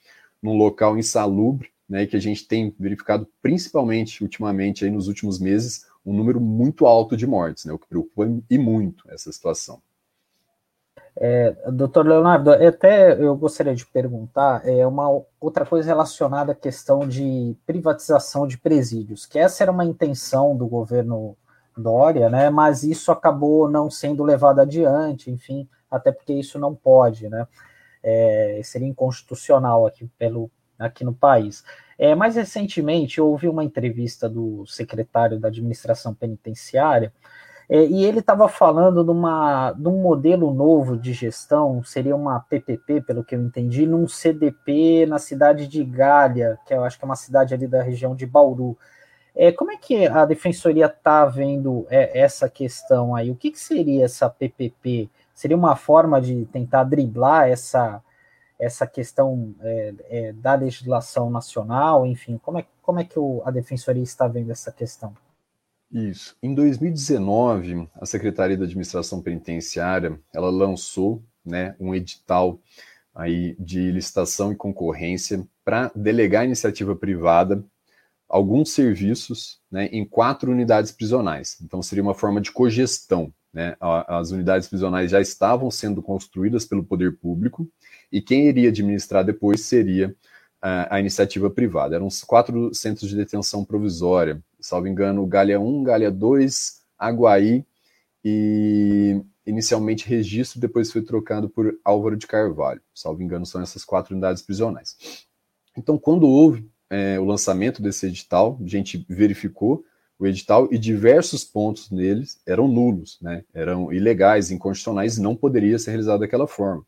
num 0.42 0.56
local 0.56 0.96
insalubre, 0.96 1.68
né, 1.86 2.06
que 2.06 2.16
a 2.16 2.20
gente 2.20 2.48
tem 2.48 2.74
verificado 2.80 3.28
principalmente 3.42 4.22
ultimamente 4.22 4.82
aí 4.84 4.90
nos 4.90 5.08
últimos 5.08 5.38
meses 5.38 5.86
um 6.06 6.14
número 6.14 6.40
muito 6.40 6.86
alto 6.86 7.16
de 7.16 7.26
mortes, 7.26 7.66
né, 7.66 7.72
o 7.74 7.78
que 7.78 7.86
preocupa 7.86 8.26
e 8.48 8.56
muito 8.56 9.04
essa 9.10 9.30
situação. 9.30 9.82
É, 11.14 11.54
doutor 11.70 12.06
Leonardo, 12.06 12.50
até 12.50 13.12
eu 13.22 13.36
gostaria 13.36 13.74
de 13.74 13.84
perguntar 13.84 14.66
é 14.66 14.86
uma 14.86 15.22
outra 15.38 15.66
coisa 15.66 15.86
relacionada 15.86 16.52
à 16.52 16.54
questão 16.54 17.06
de 17.06 17.54
privatização 17.66 18.46
de 18.46 18.56
presídios, 18.56 19.26
que 19.26 19.38
essa 19.38 19.62
era 19.62 19.70
uma 19.70 19.84
intenção 19.84 20.56
do 20.56 20.66
governo 20.66 21.36
Dória, 21.76 22.28
né? 22.28 22.50
Mas 22.50 22.82
isso 22.82 23.10
acabou 23.10 23.70
não 23.70 23.90
sendo 23.90 24.22
levado 24.22 24.60
adiante, 24.60 25.30
enfim, 25.30 25.68
até 25.90 26.12
porque 26.12 26.32
isso 26.32 26.58
não 26.58 26.74
pode, 26.74 27.28
né? 27.28 27.46
é, 28.02 28.60
seria 28.64 28.88
inconstitucional 28.88 29.86
aqui, 29.86 30.06
pelo, 30.18 30.50
aqui 30.78 31.04
no 31.04 31.14
país. 31.14 31.64
É, 31.98 32.14
mais 32.14 32.34
recentemente, 32.34 33.18
eu 33.18 33.28
ouvi 33.28 33.48
uma 33.48 33.62
entrevista 33.62 34.28
do 34.28 34.66
secretário 34.66 35.38
da 35.38 35.48
administração 35.48 36.12
penitenciária, 36.12 37.12
é, 37.68 37.86
e 37.86 38.04
ele 38.04 38.18
estava 38.18 38.48
falando 38.48 39.04
de, 39.04 39.10
uma, 39.10 39.72
de 39.72 39.88
um 39.88 40.02
modelo 40.02 40.52
novo 40.52 40.96
de 40.96 41.12
gestão, 41.12 41.82
seria 41.84 42.14
uma 42.16 42.40
PPP, 42.40 43.02
pelo 43.02 43.24
que 43.24 43.34
eu 43.34 43.40
entendi, 43.40 43.86
num 43.86 44.08
CDP 44.08 45.06
na 45.06 45.18
cidade 45.18 45.68
de 45.68 45.84
Galha, 45.84 46.58
que 46.66 46.74
eu 46.74 46.84
acho 46.84 46.98
que 46.98 47.04
é 47.04 47.06
uma 47.06 47.16
cidade 47.16 47.54
ali 47.54 47.66
da 47.68 47.82
região 47.82 48.16
de 48.16 48.26
Bauru. 48.26 48.76
É, 49.34 49.50
como 49.50 49.72
é 49.72 49.76
que 49.76 50.06
a 50.06 50.26
defensoria 50.26 50.86
está 50.86 51.24
vendo 51.24 51.86
é, 51.88 52.20
essa 52.20 52.48
questão 52.48 53.14
aí? 53.14 53.30
O 53.30 53.36
que, 53.36 53.50
que, 53.50 53.58
seria 53.58 54.04
essa 54.04 54.28
PPP? 54.28 55.08
Seria 55.34 55.56
uma 55.56 55.74
forma 55.74 56.20
de 56.20 56.44
tentar 56.46 56.84
driblar 56.84 57.48
essa, 57.48 58.02
essa 58.60 58.86
questão 58.86 59.54
é, 59.60 59.94
é, 60.10 60.32
da 60.34 60.54
legislação 60.54 61.30
nacional? 61.30 62.06
Enfim, 62.06 62.38
como 62.38 62.58
é, 62.58 62.66
como 62.82 63.00
é 63.00 63.04
que 63.04 63.18
o, 63.18 63.42
a 63.44 63.50
defensoria 63.50 64.02
está 64.02 64.28
vendo 64.28 64.52
essa 64.52 64.70
questão? 64.70 65.14
Isso. 65.90 66.36
Em 66.42 66.54
2019, 66.54 67.88
a 67.94 68.06
Secretaria 68.06 68.56
da 68.56 68.64
Administração 68.64 69.22
Penitenciária 69.22 70.18
ela 70.32 70.50
lançou 70.50 71.22
né, 71.44 71.74
um 71.80 71.94
edital 71.94 72.58
aí 73.14 73.54
de 73.58 73.90
licitação 73.90 74.52
e 74.52 74.56
concorrência 74.56 75.46
para 75.64 75.90
delegar 75.94 76.42
a 76.42 76.46
iniciativa 76.46 76.96
privada 76.96 77.62
alguns 78.32 78.70
serviços 78.70 79.60
né, 79.70 79.90
em 79.92 80.06
quatro 80.06 80.50
unidades 80.50 80.90
prisionais. 80.90 81.58
Então, 81.60 81.82
seria 81.82 82.02
uma 82.02 82.14
forma 82.14 82.40
de 82.40 82.50
cogestão. 82.50 83.30
Né? 83.52 83.76
As 83.78 84.30
unidades 84.30 84.66
prisionais 84.66 85.10
já 85.10 85.20
estavam 85.20 85.70
sendo 85.70 86.02
construídas 86.02 86.64
pelo 86.64 86.82
poder 86.82 87.18
público 87.18 87.68
e 88.10 88.22
quem 88.22 88.48
iria 88.48 88.70
administrar 88.70 89.22
depois 89.22 89.60
seria 89.60 90.16
a, 90.62 90.96
a 90.96 90.98
iniciativa 91.00 91.50
privada. 91.50 91.94
Eram 91.94 92.08
quatro 92.26 92.74
centros 92.74 93.10
de 93.10 93.16
detenção 93.16 93.66
provisória, 93.66 94.42
salvo 94.58 94.88
engano, 94.88 95.26
Galha 95.26 95.60
1, 95.60 95.82
Galha 95.82 96.10
2, 96.10 96.80
Aguaí 96.98 97.66
e 98.24 99.20
inicialmente 99.44 100.08
registro, 100.08 100.58
depois 100.58 100.90
foi 100.90 101.02
trocado 101.02 101.50
por 101.50 101.78
Álvaro 101.84 102.16
de 102.16 102.26
Carvalho. 102.26 102.80
Salvo 102.94 103.22
engano, 103.22 103.44
são 103.44 103.60
essas 103.60 103.84
quatro 103.84 104.14
unidades 104.14 104.42
prisionais. 104.42 104.96
Então, 105.76 105.98
quando 105.98 106.26
houve 106.26 106.66
é, 106.92 107.18
o 107.18 107.24
lançamento 107.24 107.80
desse 107.80 108.04
edital, 108.04 108.58
a 108.62 108.68
gente 108.68 109.06
verificou 109.08 109.82
o 110.18 110.26
edital 110.26 110.68
e 110.70 110.76
diversos 110.76 111.42
pontos 111.42 111.90
neles 111.90 112.38
eram 112.46 112.68
nulos, 112.68 113.18
né? 113.22 113.42
eram 113.54 113.90
ilegais, 113.90 114.50
inconstitucionais 114.50 115.16
e 115.16 115.22
não 115.22 115.34
poderia 115.34 115.78
ser 115.78 115.92
realizado 115.92 116.20
daquela 116.20 116.46
forma. 116.46 116.84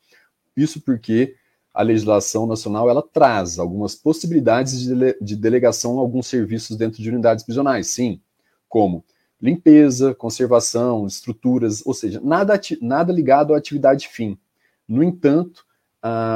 Isso 0.55 0.79
porque 0.83 1.35
a 1.73 1.83
legislação 1.83 2.47
nacional 2.47 2.90
ela 2.90 3.01
traz 3.03 3.59
algumas 3.59 3.95
possibilidades 3.95 4.79
de, 4.79 4.95
dele, 4.95 5.19
de 5.23 5.35
delegação 5.37 5.99
a 5.99 6.03
alguns 6.03 6.27
serviços 6.27 6.77
dentro 6.77 7.03
de 7.03 7.09
unidades 7.09 7.43
prisionais, 7.43 7.87
sim, 7.88 8.21
como 8.69 9.03
limpeza, 9.40 10.14
conservação, 10.14 11.07
estruturas, 11.07 11.83
ou 11.85 11.95
seja, 11.95 12.21
nada, 12.23 12.61
nada 12.83 13.11
ligado 13.11 13.55
à 13.55 13.57
atividade 13.57 14.09
fim. 14.09 14.38
No 14.87 15.03
entanto, 15.03 15.64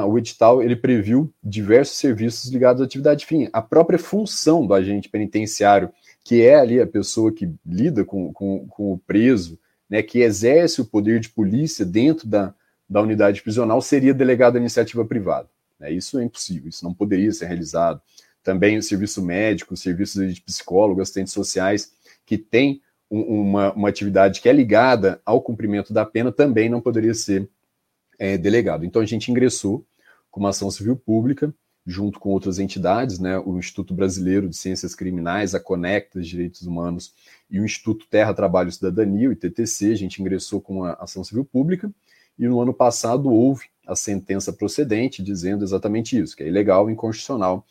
o 0.06 0.16
edital 0.16 0.62
ele 0.62 0.74
previu 0.74 1.32
diversos 1.44 1.98
serviços 1.98 2.50
ligados 2.50 2.80
à 2.80 2.84
atividade 2.84 3.26
fim. 3.26 3.48
A 3.52 3.60
própria 3.60 3.98
função 3.98 4.66
do 4.66 4.72
agente 4.72 5.08
penitenciário, 5.08 5.90
que 6.24 6.42
é 6.42 6.54
ali 6.54 6.80
a 6.80 6.86
pessoa 6.86 7.32
que 7.32 7.52
lida 7.66 8.04
com, 8.04 8.32
com, 8.32 8.66
com 8.66 8.92
o 8.92 8.98
preso, 8.98 9.58
né, 9.88 10.02
que 10.02 10.20
exerce 10.20 10.80
o 10.80 10.86
poder 10.86 11.20
de 11.20 11.28
polícia 11.28 11.84
dentro 11.84 12.26
da, 12.26 12.54
da 12.88 13.02
unidade 13.02 13.42
prisional, 13.42 13.80
seria 13.82 14.14
delegado 14.14 14.56
à 14.56 14.58
iniciativa 14.58 15.04
privada. 15.04 15.48
Né? 15.78 15.92
Isso 15.92 16.18
é 16.18 16.24
impossível, 16.24 16.68
isso 16.68 16.84
não 16.84 16.94
poderia 16.94 17.32
ser 17.32 17.46
realizado. 17.46 18.00
Também 18.42 18.78
o 18.78 18.82
serviço 18.82 19.22
médico, 19.22 19.76
serviços 19.76 20.34
de 20.34 20.40
psicólogo, 20.40 21.02
assistentes 21.02 21.32
sociais, 21.32 21.92
que 22.24 22.38
tem 22.38 22.80
um, 23.10 23.20
uma, 23.20 23.72
uma 23.72 23.88
atividade 23.88 24.40
que 24.40 24.48
é 24.48 24.52
ligada 24.52 25.20
ao 25.24 25.42
cumprimento 25.42 25.92
da 25.92 26.06
pena, 26.06 26.32
também 26.32 26.70
não 26.70 26.80
poderia 26.80 27.14
ser 27.14 27.48
é, 28.18 28.36
delegado. 28.36 28.84
Então 28.84 29.00
a 29.00 29.06
gente 29.06 29.30
ingressou 29.30 29.86
com 30.30 30.40
uma 30.40 30.50
ação 30.50 30.70
civil 30.70 30.96
pública, 30.96 31.54
junto 31.86 32.20
com 32.20 32.28
outras 32.28 32.58
entidades, 32.58 33.18
né, 33.18 33.38
o 33.38 33.58
Instituto 33.58 33.94
Brasileiro 33.94 34.48
de 34.48 34.56
Ciências 34.56 34.94
Criminais, 34.94 35.54
a 35.54 35.60
Conecta 35.60 36.20
Direitos 36.20 36.62
Humanos 36.62 37.14
e 37.50 37.58
o 37.58 37.64
Instituto 37.64 38.06
Terra, 38.10 38.34
Trabalho 38.34 38.68
e 38.68 38.72
Cidadania, 38.72 39.30
o 39.30 39.32
ITTC, 39.32 39.92
a 39.92 39.96
gente 39.96 40.20
ingressou 40.20 40.60
com 40.60 40.80
uma 40.80 40.92
ação 40.94 41.24
civil 41.24 41.46
pública, 41.46 41.90
e 42.38 42.46
no 42.46 42.60
ano 42.60 42.74
passado 42.74 43.30
houve 43.30 43.66
a 43.86 43.96
sentença 43.96 44.52
procedente 44.52 45.22
dizendo 45.22 45.64
exatamente 45.64 46.18
isso, 46.18 46.36
que 46.36 46.42
é 46.42 46.48
ilegal 46.48 46.90
e 46.90 46.92
inconstitucional 46.92 47.66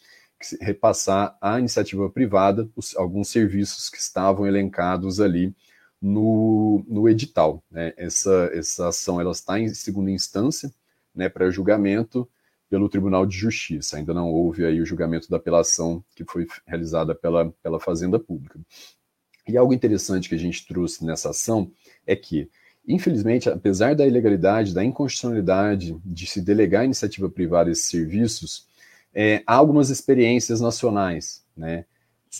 repassar 0.62 1.38
à 1.42 1.60
iniciativa 1.60 2.10
privada 2.10 2.70
os, 2.76 2.96
alguns 2.96 3.30
serviços 3.30 3.90
que 3.90 3.98
estavam 3.98 4.46
elencados 4.46 5.20
ali 5.20 5.56
no, 6.02 6.84
no 6.88 7.10
edital. 7.10 7.64
Né? 7.70 7.94
Essa, 7.98 8.50
essa 8.54 8.88
ação 8.90 9.20
ela 9.20 9.32
está 9.32 9.60
em 9.60 9.70
segunda 9.70 10.12
instância 10.12 10.72
né, 11.14 11.28
para 11.28 11.50
julgamento 11.50 12.28
pelo 12.70 12.90
Tribunal 12.90 13.26
de 13.26 13.36
Justiça. 13.38 13.98
Ainda 13.98 14.14
não 14.14 14.30
houve 14.30 14.66
aí 14.66 14.82
o 14.82 14.86
julgamento 14.86 15.30
da 15.30 15.38
apelação 15.38 16.04
que 16.16 16.24
foi 16.26 16.48
realizada 16.66 17.16
pela, 17.16 17.52
pela 17.64 17.80
Fazenda 17.80 18.20
Pública. 18.20 18.60
E 19.48 19.58
algo 19.58 19.74
interessante 19.74 20.28
que 20.28 20.36
a 20.36 20.40
gente 20.40 20.68
trouxe 20.68 21.06
nessa 21.06 21.30
ação 21.30 21.72
é 22.06 22.16
que, 22.16 22.50
infelizmente, 22.86 23.50
apesar 23.50 23.96
da 23.96 24.06
ilegalidade, 24.06 24.74
da 24.74 24.84
inconstitucionalidade 24.84 25.98
de 26.04 26.28
se 26.28 26.42
delegar 26.42 26.82
à 26.82 26.86
iniciativa 26.86 27.30
privada 27.30 27.72
esses 27.72 27.86
serviços, 27.86 28.68
é, 29.14 29.42
há 29.48 29.56
algumas 29.56 29.90
experiências 29.90 30.60
nacionais. 30.60 31.46
Né? 31.56 31.86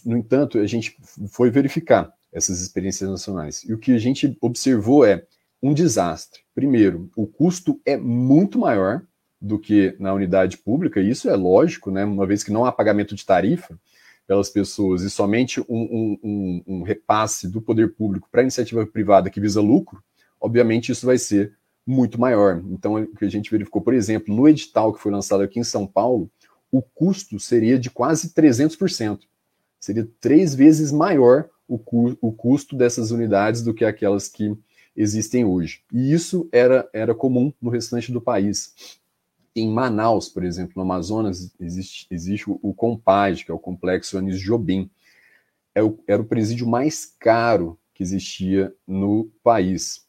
No 0.06 0.18
entanto, 0.18 0.60
a 0.60 0.68
gente 0.68 0.98
foi 1.30 1.50
verificar 1.50 2.14
essas 2.38 2.62
experiências 2.62 3.10
nacionais. 3.10 3.64
E 3.64 3.74
o 3.74 3.80
que 3.80 3.92
a 3.92 3.98
gente 3.98 4.38
observou 4.40 5.04
é 5.04 5.26
um 5.62 5.74
desastre. 5.74 6.42
Primeiro, 6.54 7.10
o 7.16 7.26
custo 7.26 7.82
é 7.84 7.98
muito 7.98 8.60
maior 8.60 9.02
do 9.42 9.58
que 9.58 9.96
na 10.00 10.14
unidade 10.14 10.58
pública, 10.58 11.00
e 11.00 11.10
isso 11.10 11.30
é 11.30 11.36
lógico, 11.36 11.90
né, 11.90 12.06
uma 12.06 12.28
vez 12.28 12.44
que 12.44 12.52
não 12.52 12.64
há 12.64 12.72
pagamento 12.72 13.16
de 13.16 13.26
tarifa 13.26 13.78
pelas 14.28 14.50
pessoas 14.50 15.02
e 15.02 15.10
somente 15.10 15.62
um, 15.62 16.20
um, 16.24 16.64
um 16.68 16.84
repasse 16.84 17.48
do 17.48 17.62
poder 17.62 17.94
público 17.96 18.28
para 18.32 18.42
a 18.42 18.44
iniciativa 18.44 18.86
privada 18.86 19.30
que 19.30 19.40
visa 19.40 19.62
lucro, 19.62 20.04
obviamente 20.40 20.92
isso 20.92 21.06
vai 21.06 21.18
ser 21.18 21.56
muito 21.86 22.20
maior. 22.20 22.62
Então, 22.70 22.96
o 22.96 23.16
que 23.16 23.26
a 23.26 23.30
gente 23.30 23.50
verificou, 23.50 23.82
por 23.82 23.94
exemplo, 23.94 24.36
no 24.36 24.48
edital 24.48 24.94
que 24.94 25.00
foi 25.00 25.12
lançado 25.12 25.42
aqui 25.42 25.60
em 25.60 25.64
São 25.64 25.88
Paulo, 25.88 26.30
o 26.72 26.82
custo 26.82 27.40
seria 27.40 27.80
de 27.80 27.90
quase 27.90 28.30
300%. 28.34 29.22
Seria 29.80 30.08
três 30.20 30.54
vezes 30.54 30.92
maior 30.92 31.50
o, 31.68 31.78
cu 31.78 32.18
o 32.22 32.32
custo 32.32 32.76
dessas 32.76 33.12
unidades 33.12 33.62
do 33.62 33.74
que 33.74 33.84
aquelas 33.84 34.28
que 34.28 34.58
existem 34.96 35.46
hoje. 35.46 35.84
E 35.94 36.12
isso 36.12 36.48
era, 36.52 36.90
era 36.92 37.14
comum 37.14 37.54
no 37.62 37.70
restante 37.70 38.12
do 38.12 38.22
país. 38.22 39.00
Em 39.56 39.70
Manaus, 39.70 40.30
por 40.30 40.44
exemplo, 40.44 40.74
no 40.76 40.82
Amazonas, 40.84 41.52
existe, 41.60 42.08
existe 42.10 42.50
o, 42.50 42.60
o 42.62 42.74
que 42.74 43.52
é 43.52 43.54
o 43.54 43.60
Complexo 43.60 44.18
Anis 44.18 44.40
Jobim. 44.40 44.90
É 45.76 45.84
o, 45.84 46.00
era 46.08 46.22
o 46.22 46.26
presídio 46.26 46.68
mais 46.68 47.06
caro 47.20 47.78
que 47.94 48.02
existia 48.02 48.74
no 48.88 49.30
país. 49.44 50.06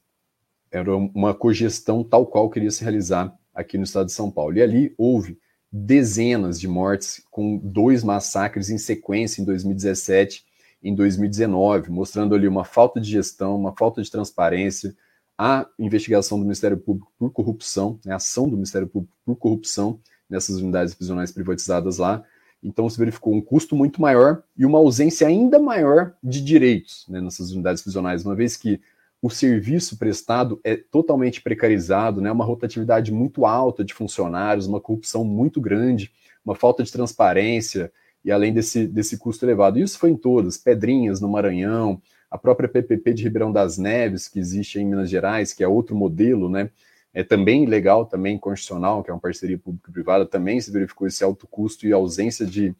Era 0.70 0.94
uma 0.96 1.34
cogestão 1.34 2.04
tal 2.04 2.26
qual 2.26 2.50
queria 2.50 2.70
se 2.70 2.82
realizar 2.82 3.34
aqui 3.54 3.76
no 3.76 3.84
estado 3.84 4.06
de 4.06 4.12
São 4.12 4.30
Paulo. 4.30 4.56
E 4.56 4.62
ali 4.62 4.94
houve 4.96 5.38
dezenas 5.70 6.58
de 6.58 6.68
mortes, 6.68 7.22
com 7.30 7.58
dois 7.58 8.02
massacres 8.02 8.70
em 8.70 8.78
sequência 8.78 9.42
em 9.42 9.44
2017 9.44 10.47
em 10.82 10.94
2019, 10.94 11.90
mostrando 11.90 12.34
ali 12.34 12.46
uma 12.46 12.64
falta 12.64 13.00
de 13.00 13.10
gestão, 13.10 13.56
uma 13.56 13.74
falta 13.76 14.02
de 14.02 14.10
transparência, 14.10 14.94
a 15.36 15.66
investigação 15.78 16.38
do 16.38 16.44
Ministério 16.44 16.76
Público 16.76 17.12
por 17.18 17.30
corrupção, 17.30 17.98
né, 18.04 18.12
a 18.12 18.16
ação 18.16 18.48
do 18.48 18.56
Ministério 18.56 18.88
Público 18.88 19.12
por 19.24 19.36
corrupção 19.36 20.00
nessas 20.28 20.56
unidades 20.56 20.94
prisionais 20.94 21.30
privatizadas 21.30 21.98
lá. 21.98 22.24
Então 22.62 22.88
se 22.90 22.98
verificou 22.98 23.32
um 23.32 23.40
custo 23.40 23.76
muito 23.76 24.00
maior 24.00 24.42
e 24.56 24.66
uma 24.66 24.78
ausência 24.78 25.26
ainda 25.26 25.58
maior 25.60 26.14
de 26.22 26.40
direitos 26.40 27.06
né, 27.08 27.20
nessas 27.20 27.52
unidades 27.52 27.82
prisionais, 27.82 28.24
uma 28.24 28.34
vez 28.34 28.56
que 28.56 28.80
o 29.20 29.30
serviço 29.30 29.96
prestado 29.96 30.60
é 30.62 30.76
totalmente 30.76 31.40
precarizado, 31.40 32.20
né, 32.20 32.30
uma 32.30 32.44
rotatividade 32.44 33.12
muito 33.12 33.44
alta 33.44 33.84
de 33.84 33.94
funcionários, 33.94 34.66
uma 34.66 34.80
corrupção 34.80 35.24
muito 35.24 35.60
grande, 35.60 36.12
uma 36.44 36.54
falta 36.54 36.82
de 36.82 36.90
transparência, 36.92 37.92
e 38.24 38.30
além 38.30 38.52
desse, 38.52 38.86
desse 38.86 39.18
custo 39.18 39.44
elevado. 39.44 39.78
Isso 39.78 39.98
foi 39.98 40.10
em 40.10 40.16
todas, 40.16 40.56
Pedrinhas 40.56 41.20
no 41.20 41.28
Maranhão, 41.28 42.00
a 42.30 42.36
própria 42.36 42.68
PPP 42.68 43.14
de 43.14 43.22
Ribeirão 43.22 43.50
das 43.50 43.78
Neves, 43.78 44.28
que 44.28 44.38
existe 44.38 44.78
em 44.78 44.84
Minas 44.84 45.08
Gerais, 45.08 45.52
que 45.52 45.64
é 45.64 45.68
outro 45.68 45.96
modelo, 45.96 46.48
né? 46.48 46.70
É 47.14 47.24
também 47.24 47.64
legal, 47.64 48.04
também 48.04 48.38
constitucional, 48.38 49.02
que 49.02 49.10
é 49.10 49.14
uma 49.14 49.20
parceria 49.20 49.58
público-privada, 49.58 50.26
também 50.26 50.60
se 50.60 50.70
verificou 50.70 51.06
esse 51.06 51.24
alto 51.24 51.46
custo 51.46 51.86
e 51.86 51.92
ausência 51.92 52.44
de, 52.44 52.74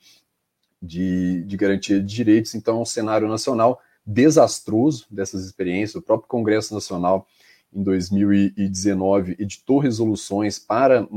de, 0.83 1.43
de 1.45 1.57
garantia 1.57 1.99
de 1.99 2.15
direitos. 2.15 2.55
Então, 2.55 2.77
é 2.77 2.81
um 2.83 2.85
cenário 2.85 3.27
nacional 3.27 3.81
desastroso 4.07 5.07
dessas 5.11 5.45
experiências. 5.45 5.95
O 5.95 6.03
próprio 6.03 6.29
Congresso 6.29 6.75
Nacional, 6.75 7.27
em 7.73 7.83
2019, 7.83 9.37
editou 9.39 9.79
resoluções 9.79 10.59
para, 10.59 11.09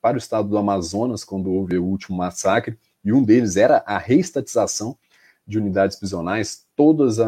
para 0.00 0.14
o 0.14 0.18
estado 0.18 0.48
do 0.48 0.56
Amazonas, 0.56 1.24
quando 1.24 1.52
houve 1.52 1.76
o 1.76 1.84
último 1.84 2.16
massacre, 2.16 2.78
e 3.04 3.12
um 3.12 3.22
deles 3.22 3.56
era 3.56 3.82
a 3.86 3.98
reestatização 3.98 4.96
de 5.46 5.58
unidades 5.58 5.96
prisionais. 5.96 6.64
Todos 6.76 7.18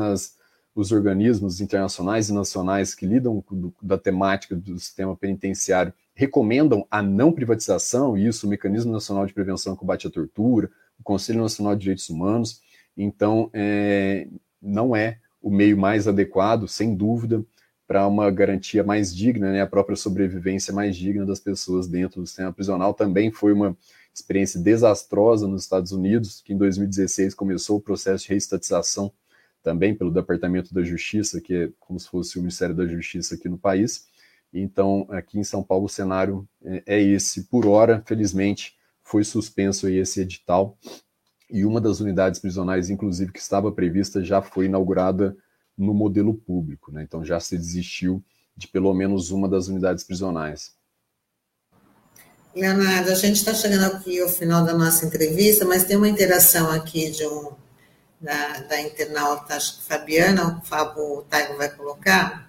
os 0.75 0.93
organismos 0.93 1.61
internacionais 1.61 2.29
e 2.29 2.33
nacionais 2.33 2.95
que 2.95 3.07
lidam 3.07 3.41
com, 3.43 3.73
da 3.83 3.99
temática 3.99 4.55
do 4.55 4.79
sistema 4.79 5.17
penitenciário 5.17 5.93
recomendam 6.15 6.87
a 6.91 7.03
não 7.03 7.33
privatização, 7.33 8.17
e 8.17 8.27
isso 8.27 8.47
o 8.47 8.51
Mecanismo 8.51 8.93
Nacional 8.93 9.27
de 9.27 9.35
Prevenção 9.35 9.75
e 9.75 9.77
Combate 9.77 10.07
à 10.07 10.11
Tortura, 10.11 10.71
o 10.99 11.03
Conselho 11.03 11.43
Nacional 11.43 11.75
de 11.75 11.81
Direitos 11.83 12.09
Humanos, 12.09 12.63
Então, 12.97 13.51
é, 13.53 14.29
não 14.63 14.95
é 14.95 15.19
o 15.43 15.51
meio 15.51 15.77
mais 15.77 16.07
adequado, 16.07 16.69
sem 16.69 16.95
dúvida, 16.95 17.45
para 17.87 18.07
uma 18.07 18.31
garantia 18.31 18.83
mais 18.83 19.15
digna, 19.15 19.53
né, 19.53 19.61
a 19.61 19.67
própria 19.67 19.97
sobrevivência 19.97 20.73
mais 20.73 20.97
digna 20.97 21.27
das 21.27 21.41
pessoas 21.41 21.87
dentro 21.87 22.21
do 22.21 22.27
sistema 22.27 22.53
prisional. 22.53 22.95
Também 22.95 23.31
foi 23.31 23.53
uma 23.53 23.77
experiência 24.15 24.61
desastrosa 24.61 25.49
nos 25.49 25.63
Estados 25.63 25.91
Unidos, 25.91 26.41
que 26.41 26.53
em 26.53 26.57
2016 26.57 27.35
começou 27.35 27.79
o 27.79 27.81
processo 27.81 28.25
de 28.25 28.31
reestatização 28.31 29.13
também 29.63 29.95
pelo 29.95 30.11
Departamento 30.11 30.73
da 30.73 30.83
Justiça, 30.83 31.41
que 31.41 31.55
é 31.55 31.71
como 31.81 31.99
se 31.99 32.09
fosse 32.09 32.39
o 32.39 32.41
Ministério 32.41 32.75
da 32.75 32.87
Justiça 32.87 33.35
aqui 33.35 33.49
no 33.49 33.59
país. 33.59 34.07
Então, 34.53 35.07
aqui 35.11 35.39
em 35.39 35.45
São 35.45 35.65
Paulo, 35.65 35.87
o 35.87 35.89
cenário 35.89 36.47
é, 36.63 36.83
é 36.87 37.03
esse. 37.03 37.45
Por 37.45 37.67
hora, 37.67 38.03
felizmente, 38.07 38.77
foi 39.03 39.25
suspenso 39.25 39.89
esse 39.89 40.21
edital 40.21 40.79
e 41.51 41.65
uma 41.65 41.81
das 41.81 42.01
unidades 42.01 42.39
prisionais, 42.39 42.91
inclusive, 42.91 43.33
que 43.33 43.41
estava 43.41 43.73
prevista, 43.73 44.23
já 44.23 44.41
foi 44.41 44.67
inaugurada 44.67 45.37
no 45.77 45.93
modelo 45.93 46.35
público. 46.35 46.93
Né? 46.93 47.03
Então, 47.03 47.25
já 47.25 47.41
se 47.41 47.57
desistiu 47.57 48.23
de 48.57 48.69
pelo 48.69 48.95
menos 48.95 49.31
uma 49.31 49.49
das 49.49 49.67
unidades 49.67 50.05
prisionais. 50.05 50.75
Leonardo, 52.55 53.11
a 53.11 53.15
gente 53.17 53.37
está 53.37 53.53
chegando 53.53 53.97
aqui 53.97 54.21
ao 54.21 54.29
final 54.29 54.65
da 54.65 54.73
nossa 54.73 55.05
entrevista, 55.05 55.65
mas 55.65 55.83
tem 55.83 55.97
uma 55.97 56.09
interação 56.09 56.71
aqui 56.71 57.11
de 57.11 57.27
um 57.27 57.53
da, 58.21 58.61
da 58.69 58.81
internauta, 58.81 59.57
acho 59.57 59.79
que 59.79 59.85
Fabiana, 59.85 60.61
o 60.63 60.67
Fábio 60.67 61.25
Taigo 61.29 61.57
vai 61.57 61.69
colocar. 61.69 62.49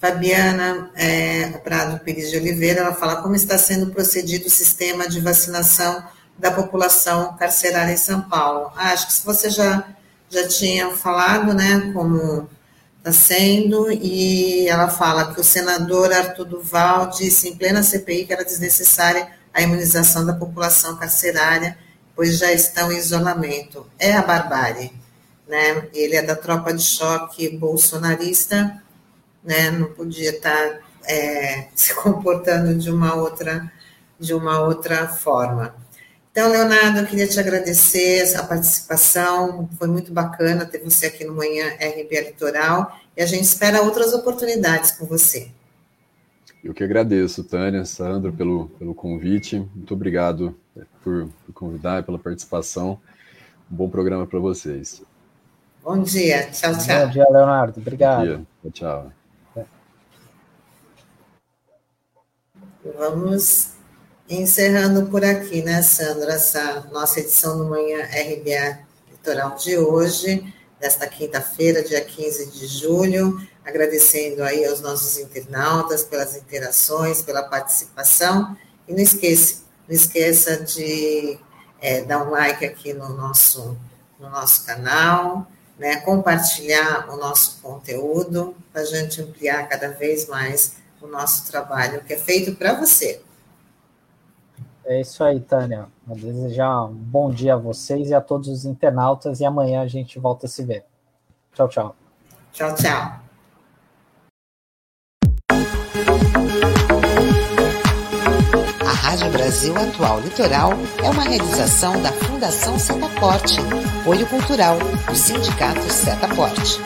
Fabiana 0.00 0.90
é, 0.94 1.48
Prado 1.58 2.00
Pires 2.00 2.30
de 2.30 2.38
Oliveira, 2.38 2.80
ela 2.80 2.94
fala 2.94 3.22
como 3.22 3.36
está 3.36 3.58
sendo 3.58 3.92
procedido 3.92 4.46
o 4.46 4.50
sistema 4.50 5.08
de 5.08 5.20
vacinação 5.20 6.02
da 6.38 6.50
população 6.50 7.36
carcerária 7.36 7.92
em 7.92 7.96
São 7.96 8.22
Paulo. 8.22 8.72
Ah, 8.74 8.92
acho 8.92 9.06
que 9.06 9.26
você 9.26 9.50
já, 9.50 9.86
já 10.30 10.48
tinha 10.48 10.90
falado, 10.96 11.52
né, 11.54 11.90
como 11.92 12.48
está 13.06 13.12
sendo, 13.12 13.88
e 13.92 14.66
ela 14.68 14.88
fala 14.88 15.32
que 15.32 15.40
o 15.40 15.44
senador 15.44 16.12
Arthur 16.12 16.44
Duval 16.44 17.10
disse 17.10 17.48
em 17.48 17.56
plena 17.56 17.82
CPI 17.82 18.26
que 18.26 18.32
era 18.32 18.44
desnecessária 18.44 19.28
a 19.54 19.62
imunização 19.62 20.26
da 20.26 20.32
população 20.32 20.96
carcerária, 20.96 21.78
pois 22.16 22.36
já 22.36 22.52
estão 22.52 22.90
em 22.90 22.98
isolamento. 22.98 23.86
É 23.96 24.12
a 24.12 24.22
barbárie, 24.22 24.92
né? 25.46 25.88
Ele 25.94 26.16
é 26.16 26.22
da 26.22 26.34
tropa 26.34 26.74
de 26.74 26.82
choque 26.82 27.48
bolsonarista, 27.56 28.82
né? 29.44 29.70
Não 29.70 29.92
podia 29.92 30.30
estar 30.30 30.80
é, 31.04 31.68
se 31.76 31.94
comportando 31.94 32.74
de 32.74 32.90
uma 32.90 33.14
outra 33.14 33.70
de 34.18 34.34
uma 34.34 34.60
outra 34.60 35.06
forma. 35.06 35.74
Então, 36.36 36.50
Leonardo, 36.50 36.98
eu 36.98 37.06
queria 37.06 37.26
te 37.26 37.40
agradecer 37.40 38.36
a 38.36 38.42
participação, 38.42 39.66
foi 39.78 39.88
muito 39.88 40.12
bacana 40.12 40.66
ter 40.66 40.84
você 40.84 41.06
aqui 41.06 41.24
no 41.24 41.34
Manhã 41.34 41.66
RBA 41.80 42.26
Litoral, 42.26 42.94
e 43.16 43.22
a 43.22 43.26
gente 43.26 43.44
espera 43.44 43.80
outras 43.80 44.12
oportunidades 44.12 44.90
com 44.90 45.06
você. 45.06 45.48
Eu 46.62 46.74
que 46.74 46.84
agradeço, 46.84 47.42
Tânia, 47.42 47.86
Sandro, 47.86 48.34
pelo, 48.34 48.68
pelo 48.78 48.94
convite, 48.94 49.66
muito 49.74 49.94
obrigado 49.94 50.54
por, 51.02 51.26
por 51.46 51.54
convidar, 51.54 52.02
pela 52.02 52.18
participação, 52.18 53.00
um 53.72 53.74
bom 53.74 53.88
programa 53.88 54.26
para 54.26 54.38
vocês. 54.38 55.02
Bom 55.82 56.02
dia, 56.02 56.50
tchau, 56.50 56.76
tchau. 56.76 57.06
Bom 57.06 57.12
dia, 57.12 57.26
Leonardo, 57.30 57.80
obrigado. 57.80 58.46
Bom 58.62 58.70
dia, 58.70 58.72
tchau. 58.72 59.10
Vamos 62.98 63.75
Encerrando 64.28 65.06
por 65.06 65.24
aqui, 65.24 65.62
né, 65.62 65.80
Sandra, 65.82 66.32
essa 66.32 66.80
nossa 66.90 67.20
edição 67.20 67.58
do 67.58 67.66
Manhã 67.66 68.02
RBA 68.06 68.80
Litoral 69.12 69.54
de 69.54 69.78
hoje, 69.78 70.52
desta 70.80 71.06
quinta-feira, 71.06 71.80
dia 71.80 72.04
15 72.04 72.46
de 72.50 72.66
julho, 72.66 73.40
agradecendo 73.64 74.42
aí 74.42 74.66
aos 74.66 74.80
nossos 74.80 75.16
internautas 75.16 76.02
pelas 76.02 76.34
interações, 76.34 77.22
pela 77.22 77.44
participação, 77.44 78.56
e 78.88 78.92
não 78.92 78.98
esqueça, 78.98 79.62
não 79.88 79.94
esqueça 79.94 80.56
de 80.56 81.38
é, 81.80 82.02
dar 82.02 82.26
um 82.26 82.30
like 82.30 82.64
aqui 82.64 82.92
no 82.92 83.10
nosso, 83.10 83.78
no 84.18 84.28
nosso 84.28 84.66
canal, 84.66 85.46
né, 85.78 85.98
compartilhar 85.98 87.08
o 87.10 87.16
nosso 87.16 87.60
conteúdo, 87.62 88.56
para 88.72 88.82
a 88.82 88.86
gente 88.86 89.22
ampliar 89.22 89.68
cada 89.68 89.90
vez 89.90 90.26
mais 90.26 90.72
o 91.00 91.06
nosso 91.06 91.46
trabalho, 91.46 92.02
que 92.02 92.14
é 92.14 92.18
feito 92.18 92.56
para 92.56 92.74
você. 92.74 93.20
É 94.88 95.00
isso 95.00 95.24
aí, 95.24 95.40
Tânia. 95.40 95.88
Vou 96.06 96.16
desejar 96.16 96.84
um 96.84 96.94
bom 96.94 97.28
dia 97.28 97.54
a 97.54 97.56
vocês 97.56 98.08
e 98.08 98.14
a 98.14 98.20
todos 98.20 98.48
os 98.48 98.64
internautas 98.64 99.40
e 99.40 99.44
amanhã 99.44 99.82
a 99.82 99.88
gente 99.88 100.16
volta 100.18 100.46
a 100.46 100.48
se 100.48 100.64
ver. 100.64 100.84
Tchau, 101.52 101.68
tchau. 101.68 101.96
Tchau, 102.52 102.72
tchau. 102.76 103.20
A 108.80 108.92
Rádio 108.92 109.30
Brasil 109.32 109.74
Atual 109.76 110.20
Litoral 110.20 110.70
é 111.02 111.10
uma 111.10 111.24
realização 111.24 112.00
da 112.00 112.12
Fundação 112.12 112.78
Setaporte, 112.78 113.58
apoio 114.00 114.26
cultural 114.28 114.78
do 114.78 115.16
Sindicato 115.16 115.82
Setaporte. 115.90 116.80